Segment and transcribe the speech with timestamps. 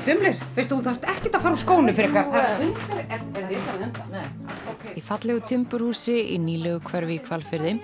[0.00, 2.28] Sumlis, veistu þú þarfst ekkert að fara úr skónu fyrir ykkar.
[2.32, 4.06] Það er hundar, er, er þetta hundar?
[4.14, 4.54] Nei.
[4.72, 4.94] Okay.
[4.96, 7.74] Í fallegu timburhúsi í nýlegu hverfi í kvalfyrði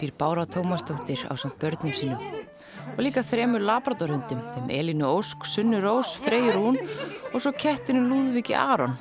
[0.00, 2.22] býr Bára Tómasdóttir á samt börnum sínum.
[2.94, 6.78] Og líka þremur labradorhundum, þeim Elinu Ósk, Sunnu Rós, Freyr Rún
[7.32, 8.94] og svo kettinu Lúðviki Aron.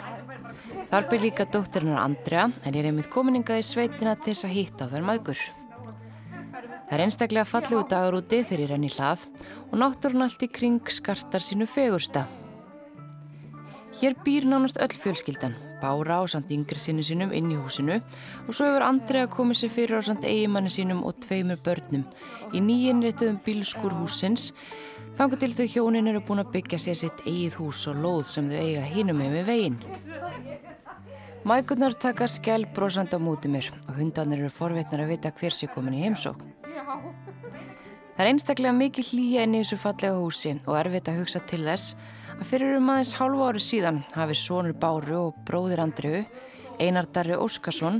[0.93, 4.51] Þar byr líka dóttirinnar Andrea en ég er einmitt kominingað í sveitina til þess að
[4.53, 5.39] hýtta á þær maðgur.
[6.85, 9.23] Það er einstaklega fallegu dagar úti þegar ég renni hlað
[9.71, 12.27] og náttúrun allt í kring skartar sínu fegursta.
[13.97, 18.53] Hér býr nánast öll fjölskyldan, Bára á samt yngri sinni sínum inn í húsinu og
[18.53, 22.05] svo hefur Andrea komið sér fyrir á samt eigimanni sínum og tveimur börnum
[22.53, 24.51] í nýjinréttuðum bílskur húsins
[25.17, 28.53] þangar til þau hjónin eru búin að byggja sér sitt eigið hús og lóð sem
[28.53, 29.81] þau eiga hinum með veginn.
[31.43, 35.67] Mækurnar taka skjál brosand á mútið mér og hundarnir eru forvetnar að vita hver sé
[35.67, 36.37] komin í heimsók.
[38.13, 41.59] Það er einstaklega mikið hlýja inn í þessu fallega húsi og erfitt að hugsa til
[41.65, 41.97] þess
[42.37, 46.21] að fyrir um aðeins hálfu ári síðan hafi Sónur Báru og bróðir Andriu,
[46.79, 47.99] Einar Darri Óskarsson,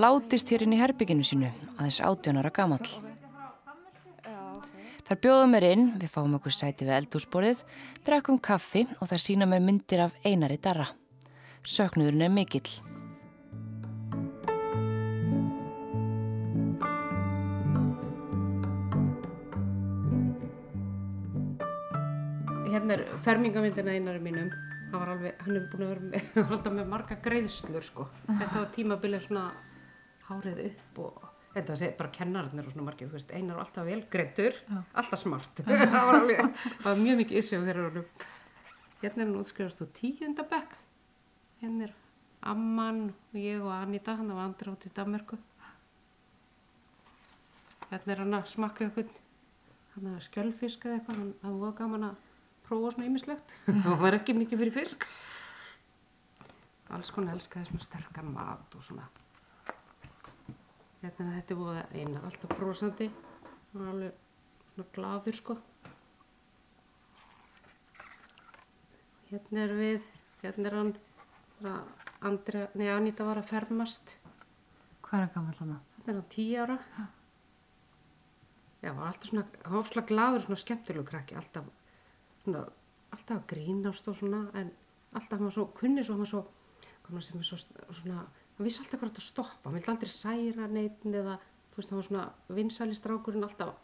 [0.00, 2.88] látist hér inn í herbygginu sínu aðeins átjónara gamall.
[5.04, 7.60] Þar bjóðum mér inn, við fáum okkur sæti við eldúsborðið,
[8.08, 10.88] drekkum kaffi og þar sína mér myndir af Einari Darra.
[11.68, 12.70] Söknuðurinn er mikill.
[22.70, 24.48] Hérna er fermingamyndina einari mínum.
[24.90, 28.08] Var alveg, hann hefur búin að vera með, alltaf með marga greiðslur sko.
[28.30, 29.44] Þetta var tímabilið svona
[30.30, 33.86] hárið upp og þetta sé bara kennararnir og svona margið, þú veist, einar var alltaf
[33.86, 35.62] vel greitur, alltaf smart.
[35.66, 38.28] það var alveg, það var mjög mikið issue þegar hann var
[39.00, 40.79] Hérna er hann útskrifast á tíundabekk.
[41.60, 41.94] Hérna er
[42.40, 45.36] Amman og ég og Anita, hann var andra út í Danmarku.
[47.90, 49.10] Hérna er hann að smakka eitthvað,
[49.94, 52.22] hann að skjölfisk eða eitthvað, hann, hann var gaman að
[52.68, 53.52] prófa svona ýmislegt.
[53.84, 55.04] það var ekki mikið fyrir fisk.
[56.90, 59.04] Alls konar elskaði svona sterkan mat og svona.
[61.00, 63.10] Hérna þetta er búið einar alltaf brosandi.
[63.70, 64.24] Hann var alveg
[64.72, 65.58] svona gladur sko.
[69.30, 70.10] Hérna er við,
[70.40, 70.96] hérna er hann,
[71.60, 74.14] Andra, nei Anita var að fermast.
[75.04, 75.74] Hvað er gammal hann?
[75.96, 76.78] Hérna er hann tíu ára.
[78.80, 81.66] Já, var alltaf svona, hann var svona gladur, svona skemmtilegu krakki, alltaf,
[82.44, 82.62] svona,
[83.12, 84.70] alltaf að grínast og svona, en
[85.12, 86.40] alltaf hann var svo, kunni svo, hann var svo,
[87.02, 87.58] hvað maður sem er svo,
[87.98, 88.22] svona,
[88.56, 91.36] hann vissi alltaf hvað þetta stoppa, hann vildi aldrei særa neitin eða,
[91.74, 92.24] þú veist, hann var svona
[92.56, 93.74] vinsæli strákurinn alltaf,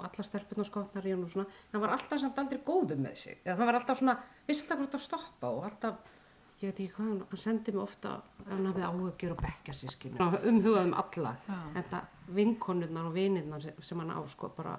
[0.00, 3.20] alla stelpun og skotnar í hann og svona, hann var alltaf samt aldrei góður með
[3.22, 4.16] sig, eða hann var alltaf svona,
[4.50, 6.10] vissi alltaf hvað þetta stoppa og alltaf,
[6.60, 8.14] ég veit ekki hvað, hann, hann sendi mig ofta,
[8.50, 11.34] hann hafði áhugjur og bekkja sískinu, umhugað um alla,
[11.74, 14.76] en það vinkonurnar og vinirnar sem, hann á, sko, bara,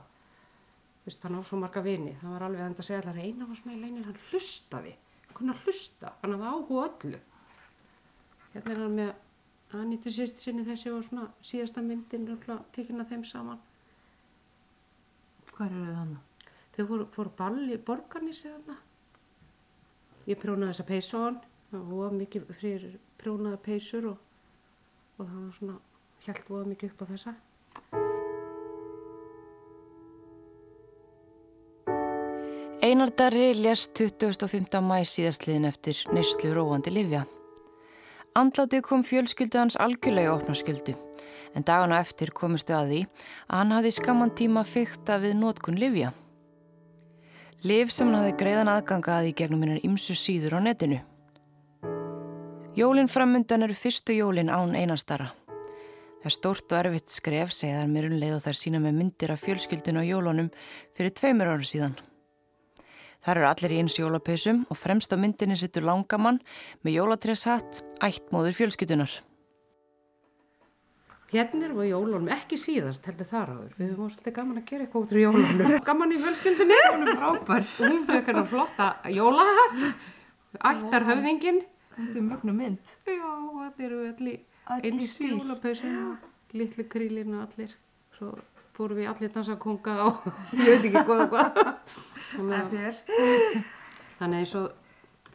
[1.01, 3.73] Vist, hann á svo marga vini, það var alveg að segja allar eina var svona
[3.73, 4.91] í leinir, hann hlustaði,
[5.33, 7.21] hann að hlusta, hann hafði áhuga öllu.
[8.53, 9.11] Hérna er hann með
[9.79, 12.27] Anita sýst sinni þessi og svona síðasta myndin
[12.75, 13.61] tekinn að þeim saman.
[15.55, 16.29] Hvað eru þau þannig?
[16.75, 18.77] Þau fóru, fóru ball í borgarnísi þarna.
[20.29, 21.39] Ég prjónaði þessa peysu á hann,
[21.71, 24.19] það var mikið fyrir prjónaða peysur og,
[25.17, 25.77] og það var svona,
[26.25, 27.35] held voða mikið upp á þessa.
[32.81, 34.81] Einar Darri lést 25.
[34.81, 37.27] mæ síðastliðin eftir neyslu róandi livja.
[38.35, 40.95] Andlátið kom fjölskyldu hans algjörlega opna skyldu,
[41.53, 46.09] en dagana eftir komistu að því að hann hafði skamman tíma fyrta við nótkun livja.
[47.67, 51.03] Liv sem hann hafði greiðan aðganga að í gegnum hennar ymsu síður á netinu.
[52.71, 55.25] Jólinn framundan eru fyrstu jólinn án einastara.
[56.21, 59.33] Það er stórt og erfitt skref, segðar mér um leið og þær sína með myndir
[59.33, 60.47] af fjölskyldinu á jólunum
[60.95, 61.97] fyrir tveimur ára síðan.
[63.25, 66.39] Þar eru allir í eins jólapeysum og fremst á myndinni sittur langamann
[66.85, 69.17] með jólatreshatt, ættmóður fjölskytunar.
[71.35, 73.75] Hérna erum við jólunum, ekki síðast heldur þar áður.
[73.75, 75.75] Við höfum svolítið gaman að gera eitthvað út úr jólunum.
[75.91, 76.79] Gaman í fjölskyldinni.
[76.87, 77.69] Hún er frábær.
[77.81, 79.85] Hún fyrir eitthvað flotta jólahatt,
[80.72, 81.63] ættar höfðingin.
[81.96, 82.93] Þetta er mögnu mynd.
[83.05, 84.40] Já, þetta eru allir
[84.78, 85.34] eins stíl.
[85.35, 86.17] jólapeysum,
[86.55, 87.73] litlu krílinu allir.
[88.17, 88.35] Svo
[88.76, 90.08] fórum við allir dansa konga á,
[90.58, 91.52] ég veit ekki hvað og hvað.
[94.22, 94.72] Þannig eins og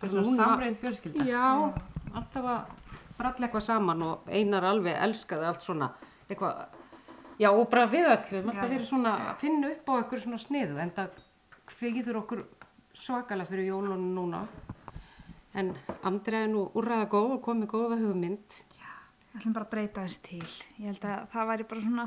[0.01, 1.27] samreið fjölskylda.
[1.29, 1.47] Já,
[2.17, 2.75] alltaf að
[3.17, 5.91] bralla eitthvað saman og einar alveg elskaði allt svona
[6.29, 6.67] eitthvað,
[7.41, 10.81] já og bara við öll, alltaf verið svona að finna upp á eitthvað svona sniðu
[10.83, 11.21] en það
[11.73, 12.45] kvegiður okkur
[12.97, 14.43] svakalega fyrir jólunum núna
[15.57, 15.73] en
[16.03, 18.63] Andrea er nú úrræða góð og komið góða hugmynd
[19.37, 20.47] ætlum bara að breyta þess til.
[20.81, 22.07] Ég held að það væri bara svona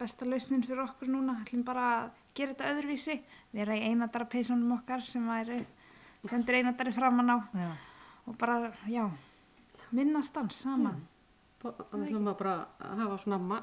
[0.00, 1.36] besta lausnin fyrir okkur núna.
[1.42, 3.16] ætlum bara að gera þetta öðruvísi,
[3.52, 5.64] vera í einadara peysunum okkar sem væri,
[6.28, 7.70] sendur einadari framann á Já.
[8.26, 9.10] og bara, já,
[9.90, 11.06] minnast dans saman.
[11.62, 13.62] Við ætlum að bara að hafa svona,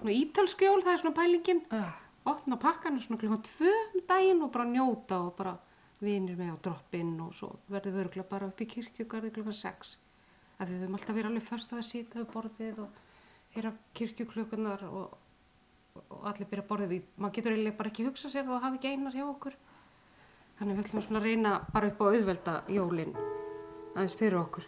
[0.00, 1.64] svona ítalskjól, það er svona pælingin.
[1.70, 1.84] Já.
[2.24, 5.56] Opna pakkana svona klukkan tvö um daginn og bara njóta og bara
[6.00, 9.96] vinir með á droppinn og svo verðum við örgulega bara upp í kirkjugarði klukkan sex.
[10.60, 12.98] Að við höfum alltaf verið alveg först að sýta við borðið og
[13.54, 15.14] heyra kirkjuklukkunar og,
[16.08, 17.12] og allir byrja að borðið við.
[17.16, 19.56] Maður getur eiginlega bara ekki hugsað sér þá hafi ekki einar hjá okkur.
[20.60, 23.14] Þannig við ætlum svona að reyna bara upp á auðvelda jólinn
[23.94, 24.66] aðeins fyrir okkur.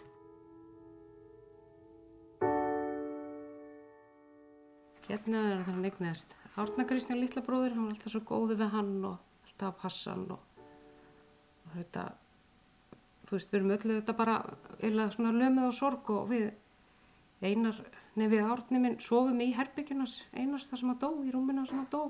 [5.03, 8.73] Hérna er það hann eignast Árna Kristján litla bróðir, hann var alltaf svo góði við
[8.75, 10.52] hann og alltaf að passa hann og
[11.77, 12.03] þetta,
[13.27, 14.37] þú veist, við erum öllu þetta bara
[14.79, 16.49] eða svona lömið og sorg og við
[17.43, 17.79] einar,
[18.15, 21.81] nefn við Árni minn, sofum í herbyggjunars, einars það sem að dó, í rúmina sem
[21.81, 22.03] að dó.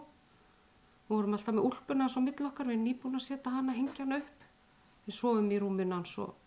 [1.03, 4.05] Og vorum alltaf með úlpuna svo mill okkar, við erum nýbúin að setja hana, hengja
[4.05, 4.47] hann upp,
[5.07, 6.39] við sofum í rúmina hans og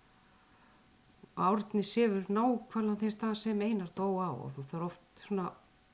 [1.36, 5.50] Árni sefur nákvæmlega þeim stað sem einar dó á og það er oft svona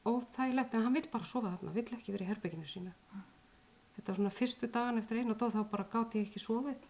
[0.07, 2.93] óþægilegt en hann vil bara sofa þarna, vill ekki vera í herbygginu sínu.
[3.97, 6.87] Þetta var svona fyrstu dagan eftir einu dóð þá bara gáti ég ekki sofið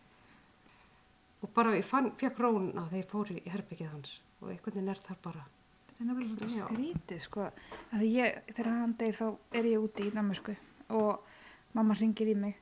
[1.43, 4.93] og bara ég fann, fekk róna þegar ég fór í herbyggið hans og einhvern veginn
[4.93, 5.44] er þar bara.
[5.87, 6.67] Þetta er nefnilega Já.
[6.67, 7.47] skrítið, sko.
[8.03, 9.27] Ég, þegar hann deyr þá
[9.59, 10.56] er ég úti í Danmarku
[10.93, 11.33] og
[11.77, 12.59] mamma ringir í mig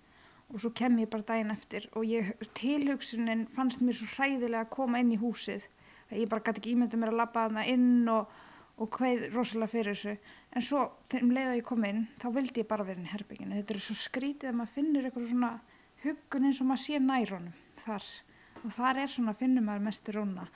[0.51, 4.73] og svo kem ég bara daginn eftir og ég, tilhugsunin fannst mér svo hræðilega að
[4.75, 5.67] koma inn í húsið.
[6.11, 8.33] Að ég bara gæti ekki ímyndað mér að labba þarna inn og,
[8.81, 10.17] og kveið rosalega fyrir þessu.
[10.57, 13.07] En svo, þegar um leið að ég kom inn, þá vildi ég bara vera inn
[13.07, 13.61] í herbygginu.
[13.61, 15.53] Þetta er svo skrítið að maður finnur eitthvað svona
[16.03, 17.55] huggun eins og maður sé nær honum
[17.85, 18.11] þar.
[18.65, 20.49] Og þar er svona, finnur maður mestur róna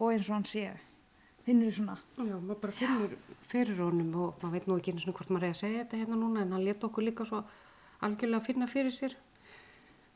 [0.00, 0.68] og eins og hann sé.
[1.44, 3.16] Finnur svona, Já, maður bara finnur
[3.48, 6.00] fyrir honum og maður veit nú ekki einu svona hvort maður er að segja þetta
[6.02, 7.40] hérna núna en hann let okkur líka svo
[8.04, 9.16] algjörlega finna fyrir sér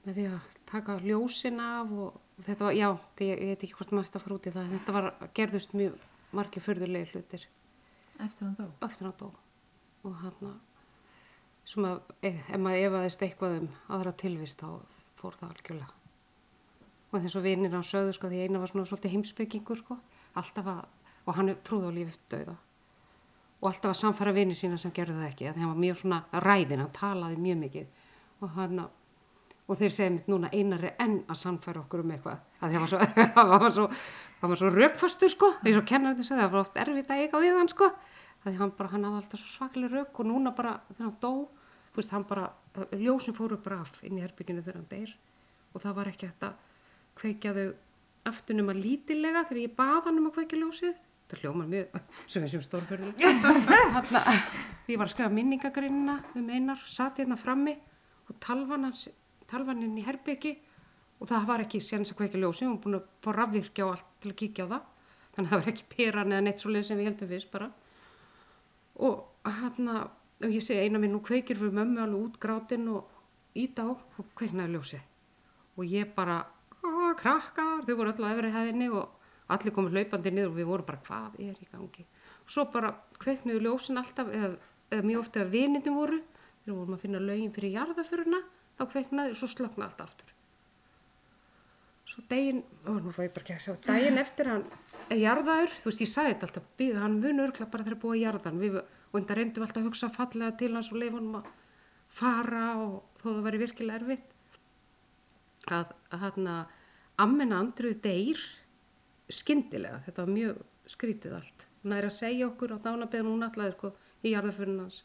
[0.04, 3.78] með því að taka ljósin af og þetta var, já, þetta, ég, ég veit ekki
[3.78, 5.08] hvort maður ætti að fara út í það, þetta var,
[5.38, 7.48] gerðust mjög margir förðulegi hlutir
[8.14, 8.68] Eftir hann dó.
[8.86, 9.28] eftir hann dó
[10.04, 10.54] og hann
[11.64, 14.68] sem að ef, ef maður efaðist eitthvað um aðra tilvist þá
[15.18, 16.03] fór það algjörlega
[17.14, 19.98] og þess að vinir hann sögðu sko því eina var svona svolítið heimspekingur sko.
[20.34, 20.84] Alltaf að,
[21.24, 22.56] og hann trúði á lífið döða
[23.64, 26.18] og alltaf að samfæra vinir sína sem gerði það ekki, að hann var mjög svona
[26.44, 27.86] ræðin, hann talaði mjög mikið.
[28.44, 28.82] Og hann
[29.64, 32.84] og þeir segja mitt núna einar er enn að samfæra okkur um eitthvað, að hann
[32.84, 33.86] var svo,
[34.50, 37.56] svo, svo rökfastur sko, því svo kennar þetta það var oft erfitt að eiga við
[37.56, 37.88] hann sko,
[38.42, 41.16] að því hann bara, hann hafði alltaf svo svaklega rök og núna bara þegar hann
[41.24, 41.32] dó,
[41.94, 42.50] þú veist, hann bara,
[43.00, 45.16] ljósin fóru braf inn í herbygginu þegar hann deyr.
[45.72, 46.44] Og það var ekki hægt
[47.14, 47.66] að kveikja þau
[48.28, 50.94] aftur nema lítilega þegar ég bað hann um að kveikja ljósið,
[51.30, 54.22] það hljómar mjög, sem við sem stórfjörðulega,
[54.84, 57.76] því ég var að skrifa minningagreinina um einar, satt hérna frammi
[58.28, 60.56] og talvan í herbyggi
[61.20, 63.94] og það var ekki séns að kveikja ljósið, hún var búin að fá rafvirkja og
[63.94, 64.90] allt til að kíkja á það,
[65.36, 67.70] þannig að það var ekki peran eða neitt svo leið sem við heldum fyrst bara.
[69.04, 69.14] Og
[69.46, 73.10] hann og ég segi eina minn, nú kveikir fyrir mömmu alveg út grátinn og
[73.54, 75.04] ít á og kveiknaði ljósið.
[75.78, 76.42] Og ég bara,
[77.14, 79.08] "Ah, krakkar, þau voru öll á efri hæðinni og
[79.54, 82.04] allir komið hlaupandi niður og við vorum bara, hvað er í gangi?
[82.44, 84.56] Og svo bara kveiknuðu ljósin alltaf, eða,
[84.90, 86.20] eða mjög oft eða vinindin voru,
[86.64, 88.40] þegar vorum að finna lögin fyrir jarðaföruna,
[88.78, 90.32] þá kveiknaði og svo slöknaði allt aftur.
[92.04, 94.64] Svo daginn, ó, nú fá ég bara ekki að sjá, daginn eftir hann
[95.08, 98.16] er jarðaður, þú veist, ég sagði þetta alltaf, býða hann munu örgla bara þegar búið
[98.18, 98.80] að jarðan, við,
[99.14, 101.50] enda reyndum alltaf að hugsa fallega til hans og leifa honum að
[102.12, 104.30] fara og þó það væri virkilega erfitt
[105.72, 106.80] að hann að
[107.20, 108.40] ammena andruð deyr
[109.32, 111.66] skyndilega, þetta var mjög skrítið allt.
[111.82, 113.92] Hún er að segja okkur á dánabeðin, hún ætlaði sko
[114.24, 115.02] í jarðaförun hans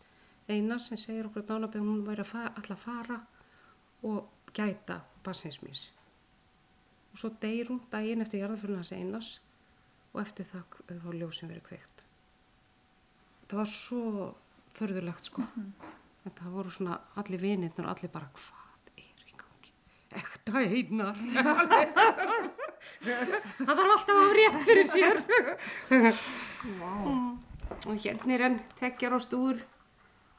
[0.50, 3.20] eina sem segir okkur á dánabeðin, hún væri ætla að fara
[4.08, 5.90] og gæta bassinsmís.
[7.14, 9.34] Og svo deyr hún daginn eftir jarðaförun hans einas
[10.14, 12.06] og eftir það þá ljósin verið kveikt.
[13.50, 14.30] Það var svo
[14.78, 15.46] förðulegt sko.
[16.24, 18.59] Þetta voru svona allir vinirnir og allir bara hvað?
[20.18, 21.18] Ekta einar.
[23.04, 25.22] það þarf alltaf að hafa rétt fyrir sér.
[27.86, 29.62] og hérna er enn tvekjar á stúr.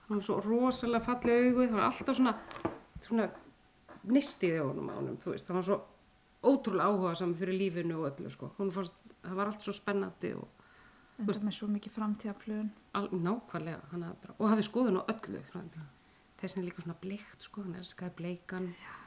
[0.09, 1.63] Hún var svo rosalega fallið augu.
[1.69, 2.35] Það var alltaf svona,
[3.05, 3.29] svona
[4.11, 5.47] nistið í honum á honum, þú veist.
[5.47, 5.79] Það var svo
[6.51, 8.51] ótrúlega áhuga saman fyrir lífinu og öllu sko.
[8.59, 10.49] Hún fannst, það var allt svo spennandi og
[11.21, 12.71] en það með svo mikið framtíðaplöðun.
[12.97, 15.43] Al, nákvæmlega, bara, og hafði skoðun á öllu
[16.41, 19.00] þess vegna líka svona bleikt sko, hann elskaði bleikan þannig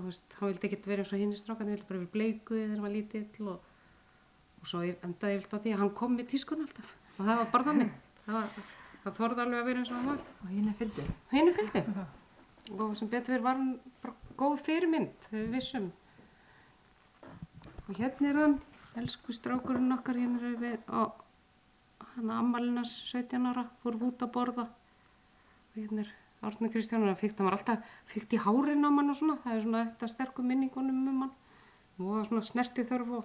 [0.00, 2.54] að hann vildi ekkert vera eins og hinn í strákan hann vildi bara vera bleiku
[2.58, 3.72] þegar hann var lítill og,
[4.60, 6.92] og svo endaði ég vilt á því að hann kom með tískun alltaf.
[7.16, 7.96] Og það var bara þannig.
[8.26, 8.70] Það, var,
[9.02, 10.22] það þorði alveg að vera eins og hann var.
[10.42, 11.10] Og hinn er fylgdi.
[11.32, 11.84] henni fylgdi
[12.74, 15.86] og sem betur verið var hann bara góð fyrirmynd þegar við vissum.
[17.86, 18.56] Og hérna er hann
[18.98, 21.22] elsku strákurinn okkar hérna er við og
[22.14, 24.66] hann ammalinas 17 ára fór út að borða.
[24.66, 26.14] Og hérna er
[26.46, 29.56] Árni Kristján hann fyrkt, hann var alltaf fyrkt í hárin á mann og svona það
[29.58, 31.32] er svona þetta sterkum minningunum um hann.
[31.98, 33.24] Og það var svona snerti þörf og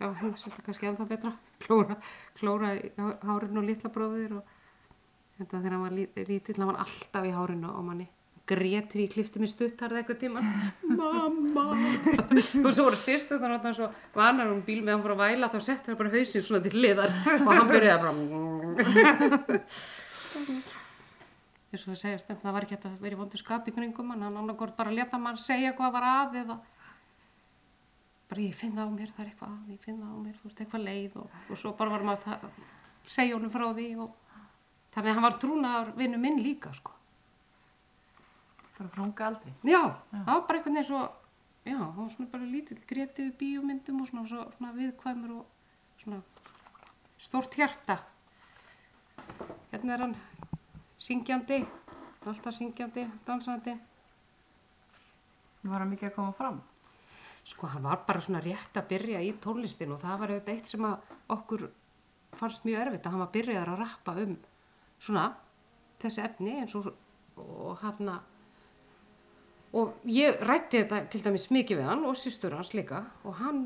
[0.00, 1.32] já, hérna sést það kannski ennþá betra.
[1.64, 1.96] Klóra,
[2.40, 4.56] klóra í há- hárin og litla bróðir og
[5.40, 8.08] þetta þegar hann var lí- lítill, hann var alltaf í hárinu á manni.
[8.50, 10.40] Grétri í klifti með stuttarð eitthvað tíma
[10.98, 11.66] mamma!
[12.66, 15.58] Og svo voru sýstöðnar og svo vanar hún bíl með hann fór að væla þá
[15.68, 19.60] sett hann bara hausinn svona til liðar og hann byrjaði bara
[21.70, 23.74] eins og það segja stefn það var ekki hægt að vera í vondu skap í
[23.74, 26.58] kringum hann hann annarkort bara leta mann segja hvað var að eða
[28.30, 30.34] bara ég finn það á mér, það er eitthvað að, ég finn það á mér,
[30.38, 32.44] þú ert eitthvað leið og, og svo bara var maður að
[33.10, 34.12] segja honum frá því og
[34.94, 36.94] þannig að hann var trúnaðar vinnu minn líka sko.
[38.76, 39.54] Bara frá unga aldri.
[39.66, 39.80] Já,
[40.12, 41.02] það var bara einhvern veginn svo,
[41.66, 45.98] já, hann var svona bara lítill, gréti við bíómyndum og svona, svo, svona viðkvæmur og
[46.04, 46.22] svona
[47.20, 47.98] stórt hjarta.
[49.72, 50.16] Hérna er hann
[51.00, 51.60] syngjandi,
[52.26, 53.76] alltaf syngjandi, dansandi.
[55.62, 56.60] Var hann mikið að koma fram?
[57.44, 60.72] Sko, hann var bara svona rétt að byrja í tónlistin og það var auðvitað eitt
[60.72, 61.68] sem að okkur
[62.36, 64.34] fannst mjög erfitt að hann var byrjaðar að rappa um
[65.00, 65.24] svona
[66.00, 66.90] þessi efni eins og,
[67.40, 68.12] og hann
[69.80, 73.64] og ég rætti þetta til dæmis mikið við hann og sýstur hans líka og hann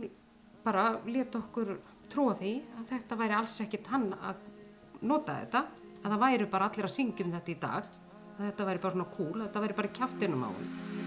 [0.65, 1.75] bara let okkur
[2.13, 4.41] trúa því að þetta væri alls ekkit hann að
[5.05, 5.65] nota þetta
[6.05, 7.89] að það væri bara allir að syngja um þetta í dag
[8.35, 11.03] að þetta væri bara svona cool, að þetta væri bara kjaftinum á hann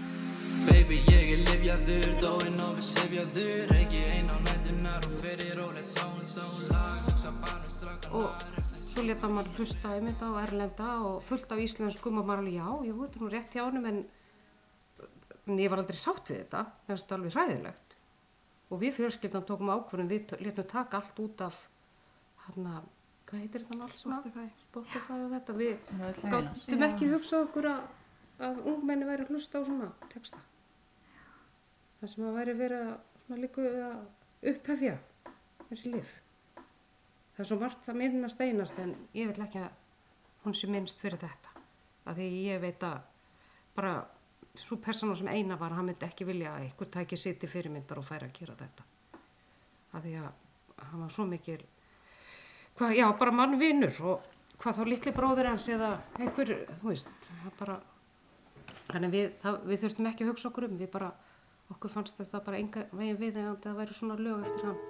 [0.68, 5.86] Baby, ég er livjaður, dóinn og við sifjaður Reiki ein á nætunar og fyrir rólega
[5.86, 6.96] són, són lag.
[7.06, 11.62] Hugsa bara um strákan og svo leta maður hlusta einmitt á erlenda og fullt af
[11.62, 14.00] íslenskum og maður alveg já, ég veit nú rétt hjá honum en,
[15.46, 16.64] en ég var aldrei sátt við þetta.
[16.88, 17.96] Það er alveg hræðilegt.
[18.68, 21.62] Og við fjölskyldan tókum ákvörðum við letum taka allt út af
[22.48, 22.90] hann að,
[23.28, 24.46] hvað heitir þetta allt sem Spotify.
[24.66, 25.56] Spotify og þetta?
[25.58, 27.82] Við Það gáttum ekki hugsað okkur að,
[28.48, 30.40] að ungmenni væri að hlusta á svona texta.
[31.98, 34.96] Það sem að væri verið að svona líka að upphefja
[35.68, 36.16] þessi lif
[37.38, 39.74] það er svo margt að minnast einast en ég vil ekki að
[40.42, 41.52] hún sé minnst fyrir þetta.
[42.10, 42.96] Af því ég veit að
[43.76, 43.92] bara
[44.58, 48.00] svo persóna sem eina var hann myndi ekki vilja að einhver tæki sitt í fyrirmyndar
[48.00, 48.86] og færi að gera þetta.
[49.94, 51.60] Af því að hann var svo mikil
[52.78, 54.26] hvað, já, bara mannvinur og
[54.58, 57.10] hvað þá litli bróðir hans eða einhver, þú veist,
[57.58, 57.80] bara
[58.88, 61.10] þannig við, það, við þurftum ekki að hugsa okkur um, við bara
[61.74, 64.80] okkur fannst þetta bara enga veginn við að það væri svona lög eftir hann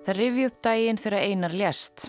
[0.00, 2.06] Það rifi upp daginn þegar Einar lést.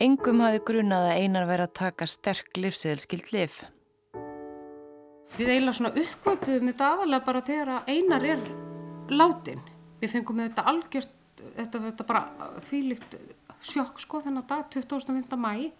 [0.00, 3.56] Engum hafi grunað að Einar væri að taka sterk livseðilskild lif.
[5.34, 8.46] Við eiginlega svona uppkvötuðum þetta aðalega bara þegar Einar er
[9.10, 9.60] látin.
[10.00, 11.14] Við fengum þetta algjört,
[11.56, 13.16] þetta þetta bara þvílíkt
[13.66, 15.36] sjokk sko þennan dag, 25.
[15.36, 15.70] mæ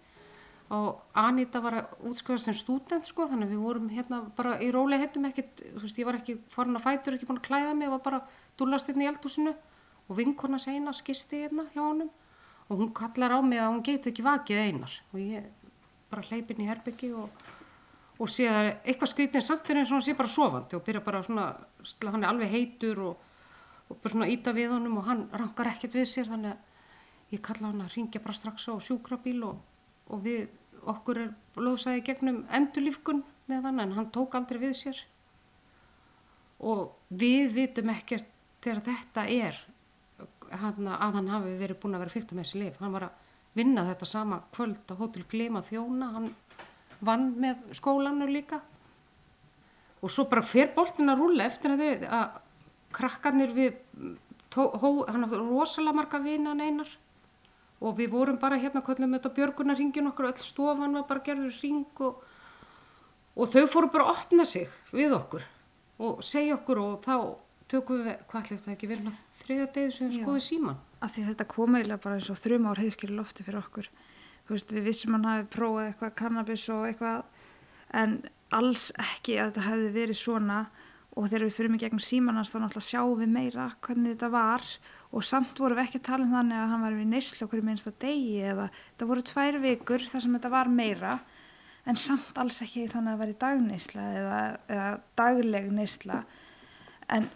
[0.71, 5.03] og Anita var að útskjóða sem stúdent sko þannig við vorum hérna bara í rólega
[5.03, 7.89] hettum ekkert, þú veist ég var ekki farin að fætur, ekki búin að klæða mig,
[7.89, 8.21] ég var bara
[8.59, 9.51] dúllast hérna í eldhúsinu
[10.07, 12.13] og vinkona seina skisti hérna hjá honum
[12.69, 15.49] og hún kallar á mig að hún geti ekki vakið Einar og ég
[16.11, 17.43] bara hleypin í herbyggi og
[18.21, 20.83] og sé að er eitthvað skrýtnir samt þegar eins og hann sé bara sofandi og
[20.85, 21.45] byrja bara svona,
[22.05, 23.23] hann er alveg heitur og,
[23.91, 27.43] og bara svona íta við honum og hann rankar ekkert við sér þannig að ég
[27.45, 29.61] kalla hann að ringja bara strax á sjúkrabíl og,
[30.11, 30.49] og við,
[30.91, 35.01] okkur er blóðsæði gegnum endurlífkun með hann en hann tók aldrei við sér.
[36.61, 38.27] Og við vitum ekkert
[38.61, 39.57] þegar þetta er
[40.51, 43.19] hann, að hann hafi verið búinn að vera fyrta með þessi lif hann var að
[43.57, 46.29] vinna þetta sama kvöld á hótel Glema þjóna hann
[47.01, 48.61] vann með skólanu líka.
[50.01, 52.39] Og svo bara fer boltin að rúlla eftir að, að
[52.95, 53.77] krakkarnir við
[54.55, 56.89] hann átti rosalega marga vinan einar
[57.81, 62.03] og við vorum bara hérna köllum þetta björgunarringin okkur öll stofan var bara gerður ring
[62.05, 62.21] og,
[63.35, 65.47] og þau fóru bara að opna sig við okkur
[66.01, 67.15] og segja okkur og þá
[67.71, 71.25] tökum við, hvað ætlaði þetta ekki verið þriða degi sem við skoðum síman af því
[71.31, 73.89] þetta kom eiginlega bara eins og þrjum ár heiðskýri lofti fyrir okkur.
[74.45, 77.23] Þú veist, við vissum hann hafi prófað eitthvað kannabis og eitthvað
[78.01, 78.15] en
[78.53, 80.59] alls ekki að þetta hefði verið svona
[81.11, 84.67] og þegar við fyrir mig gegn símanans þá náttúrulega sjáum við meira hvernig þetta var.
[85.11, 87.59] Og samt vorum við ekki að tala um þannig að hann var við neyslu okkur
[87.59, 88.67] í minnsta degi eða
[88.99, 91.17] það voru tvær vikur þar sem þetta var meira.
[91.89, 94.39] En samt alls ekki þannig að það væri dagneysla eða,
[94.71, 94.87] eða
[95.19, 96.21] dagleg neysla.
[97.11, 97.27] En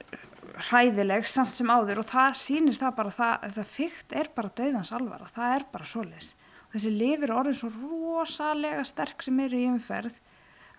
[0.69, 1.99] hræðileg samt sem áður.
[1.99, 5.89] Og það sýnir það bara það, það fyrkt er bara döðans alvara, það er bara
[5.89, 6.31] svoleiðis.
[6.67, 10.15] Og þessi lifir orðin svo rosalega sterk sem eru í umferð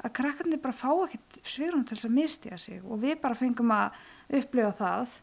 [0.05, 3.73] að krakkarnir bara fá ekkert svigrun til þess að mistiða sig og við bara fengum
[3.75, 3.99] að
[4.41, 5.17] upplifa það.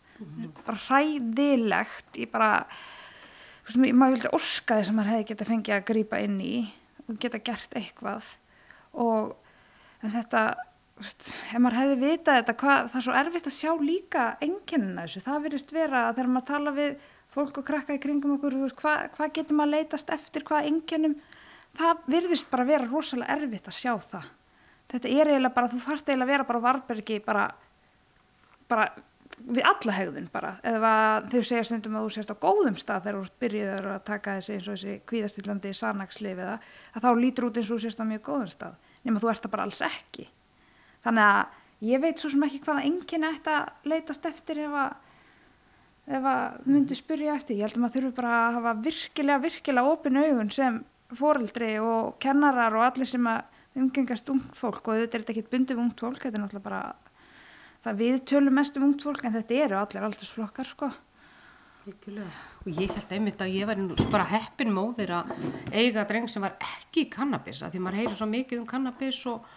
[0.63, 2.19] Bara hræðilegt.
[2.21, 2.51] Ég bara
[3.77, 6.53] maður vildi orska þess að maður hefði geta fengið að grípa inn í
[7.07, 8.29] og geta gert eitthvað.
[9.03, 9.33] Og
[10.03, 10.43] en þetta
[10.99, 15.05] veist, ef maður hefði vitað þetta hvað, það er svo erfitt að sjá líka enginnina
[15.05, 18.59] þessu, það virðist vera að þegar maður tala við fólk og krakka í kringum okkur,
[18.61, 21.17] veist, hvað, hvað getur maður leitast eftir, hvað enginnum
[21.79, 24.29] það virðist bara vera rosalega erfitt að sjá það
[24.93, 27.47] þetta er eiginlega bara, þú þarft eiginlega að vera bara varbergi bara,
[28.71, 28.87] bara
[29.41, 30.53] við alla hegðun bara.
[30.65, 30.93] Eða
[31.31, 34.55] þau segja stundum að þú sést á góðum stað þegar þú byrjuður að taka þessi
[34.57, 36.57] eins og þessi kvíðastillandi sannakslif eða
[36.93, 38.77] að þá lítur út eins og þú sést á mjög góðum stað.
[39.03, 40.27] Nema þú ert það bara alls ekki.
[41.03, 44.93] Þannig að ég veit svo sem ekki hvaða enginn ætti að leitast eftir ef að
[46.13, 47.57] ef að myndi spyrja eftir.
[47.57, 50.79] Ég held að maður þurfi bara að hafa virkilega virkilega opin augun sem
[51.13, 55.77] foreldri og kennarar og allir sem að umgengast ung fólk og þetta er ekki bundið
[55.77, 56.83] við ungt fólk, þetta er náttúrulega bara
[57.83, 60.91] það við tölum mest um ungt fólk en þetta eru allir aldursflokkar sko.
[62.63, 63.79] Og ég held einmitt að ég var
[64.13, 65.33] bara heppin móðir að
[65.75, 69.19] eiga dreng sem var ekki í kannabis, að því maður heyrir svo mikið um kannabis
[69.27, 69.49] og,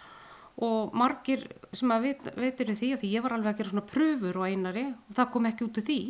[0.67, 3.85] og margir sem að veit, veitir því að því ég var alveg að gera svona
[3.93, 6.01] pröfur og einari og það kom ekki út af því.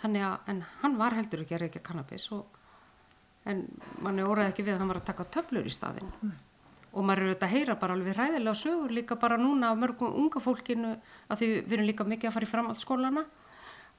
[0.00, 2.58] Þannig að, en hann var heldur ekki að reykja kannabis og,
[3.46, 3.62] en
[4.02, 6.10] manni óraði ekki við að hann var að taka töflur í staðinn.
[6.96, 10.16] Og maður eru þetta að heyra bara alveg hræðilega sögur líka bara núna af mörgum
[10.22, 10.94] unga fólkinu
[11.28, 13.24] að því við erum líka mikið að fara í framhaldsskólana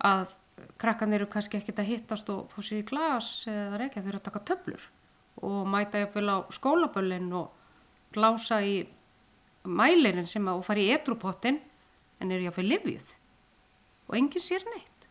[0.10, 0.34] að
[0.82, 4.22] krakkan eru kannski ekkert að hittast og fá sér í glas eða reykja þau eru
[4.22, 4.88] að taka töflur
[5.46, 7.52] og mæta jafnvel á skólaböllin og
[8.16, 8.80] glása í
[9.68, 11.62] mælinin sem að og fara í etrupottin
[12.18, 13.14] en eru jafnvel livið
[14.08, 15.10] og enginn sér neitt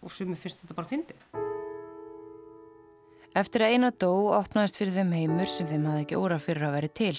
[0.00, 1.49] og sumi finnst þetta bara fyndið.
[3.30, 6.72] Eftir að eina dó opnaðist fyrir þeim heimur sem þeim hafði ekki óra fyrir að
[6.80, 7.16] veri til.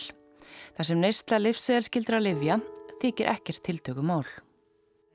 [0.76, 2.58] Það sem neistla livseðarskildra livja
[3.00, 4.26] þykir ekkert tiltöku mál.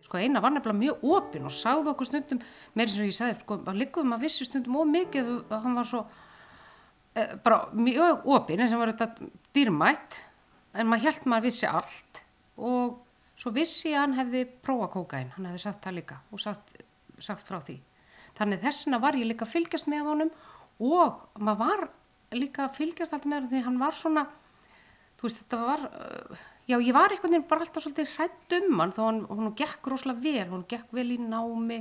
[0.06, 2.40] Sko eina var nefnilega mjög opinn og sagði okkur stundum,
[2.72, 5.90] meira sem ég sagði, sko, að liggum að vissi stundum of mikið að hann var
[5.90, 6.02] svo
[7.12, 10.20] eh, bara mjög opinn en sem var þetta dýrmætt
[10.78, 12.24] en maður held maður vissi allt
[12.56, 13.00] og
[13.36, 16.76] svo vissi að hann hefði prófað kókain, hann hefði sagt það líka og sagt,
[17.20, 17.82] sagt frá því.
[18.36, 21.86] Þannig þessina var ég líka að fylgjast með honum og maður var
[22.36, 24.24] líka að fylgjast alltaf með honum því hann var svona,
[25.16, 28.82] þú veist þetta var, uh, já ég var einhvern veginn bara alltaf svolítið hrætt um
[28.82, 31.80] hann þó hann, hún gekk rosalega vel, hún gekk vel í námi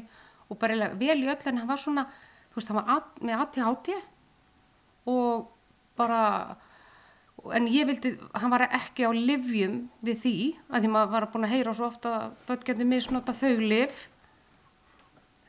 [0.49, 2.05] og bara vel í öll en hann var svona,
[2.53, 3.91] þú veist hann var at, með ATHT
[5.11, 5.49] og
[5.97, 6.21] bara
[7.53, 10.37] en ég vildi, hann var ekki á livjum við því,
[10.71, 13.99] að því maður var búin að heyra svo ofta að börngjandi misnota þau liv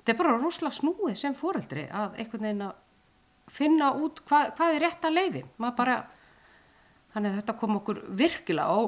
[0.01, 2.75] þetta er bara rosalega snúið sem foreldri að einhvern veginn að
[3.53, 5.97] finna út hva, hvað er rétt að leiði maður bara
[7.15, 8.79] þannig að þetta kom okkur virkilega á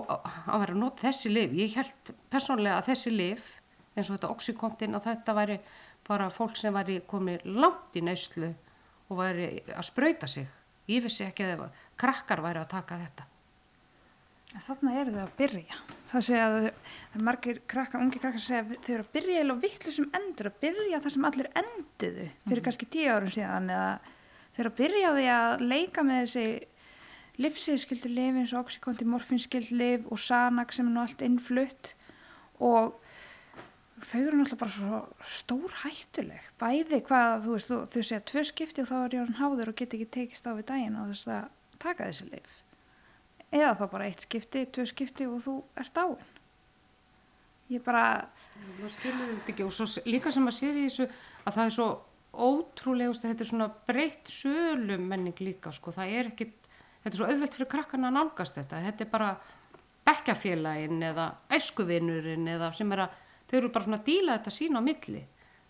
[0.52, 3.52] að vera að nota þessi liv ég held persónlega að þessi liv
[3.98, 5.58] eins og þetta oxykontin að þetta væri
[6.08, 8.52] bara fólk sem væri komið langt í neyslu
[9.08, 10.46] og væri að sprauta sig.
[10.88, 11.66] Ég vissi ekki að
[12.00, 13.26] krakkar væri að taka þetta.
[14.64, 15.78] Þarna eru þau að byrja.
[16.08, 16.68] Það segja að það
[17.18, 20.48] er margir krakka, ungi krakka segja að þau eru að byrja eða vittlu sem endur,
[20.48, 23.90] að byrja þar sem allir enduðu fyrir kannski tíu árum síðan eða
[24.64, 26.46] eru að byrja á því að leika með þessi
[27.38, 31.92] livsiðskildu lif eins og oxykonti, morfinskild lif og sanak sem er nú allt innflutt
[32.58, 32.96] og
[34.02, 36.42] þau eru náttúrulega bara svo stór hættuleg.
[36.58, 39.72] Bæði hvað, þú veist, þú, þau segja tvö skipti og þá er ég orðin háður
[39.72, 42.56] og get ekki tekist á við daginn og þess að taka þessi lif
[43.54, 46.34] eða þá bara eitt skipti, tvö skipti og þú ert dáin.
[47.72, 48.28] Ég bara,
[48.76, 51.08] maður skilur þetta ekki og svo líka sem maður sér í þessu
[51.44, 51.88] að það er svo
[52.34, 56.68] ótrúlegust þetta er svona breytt sölum menning líka sko, það er ekkit
[57.02, 58.82] þetta er svo auðvelt fyrir krakkana að nálgast þetta.
[58.84, 59.30] Þetta er bara
[60.08, 64.78] bekkjafélagin eða æskuvinurinn eða sem er að, þau eru bara svona að díla þetta sín
[64.78, 65.24] á milli.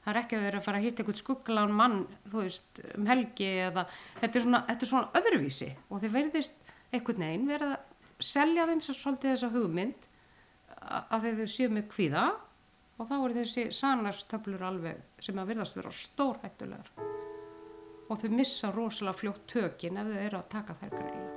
[0.05, 1.97] Það er ekki að vera að fara að hitta einhvern skugglan mann
[2.31, 3.85] þú veist, um helgi eða
[4.21, 8.67] þetta er svona, þetta er svona öðruvísi og þau verðist einhvern veginn verið að selja
[8.71, 10.07] þeim svo svolítið þessa hugmynd
[10.89, 12.25] að þau séu með kvíða
[12.99, 16.91] og þá eru þessi sannastöflur alveg sem að virðast vera stórhættulegar
[18.09, 21.35] og þau missa rosalega fljótt tökin ef þau eru að taka þær greila.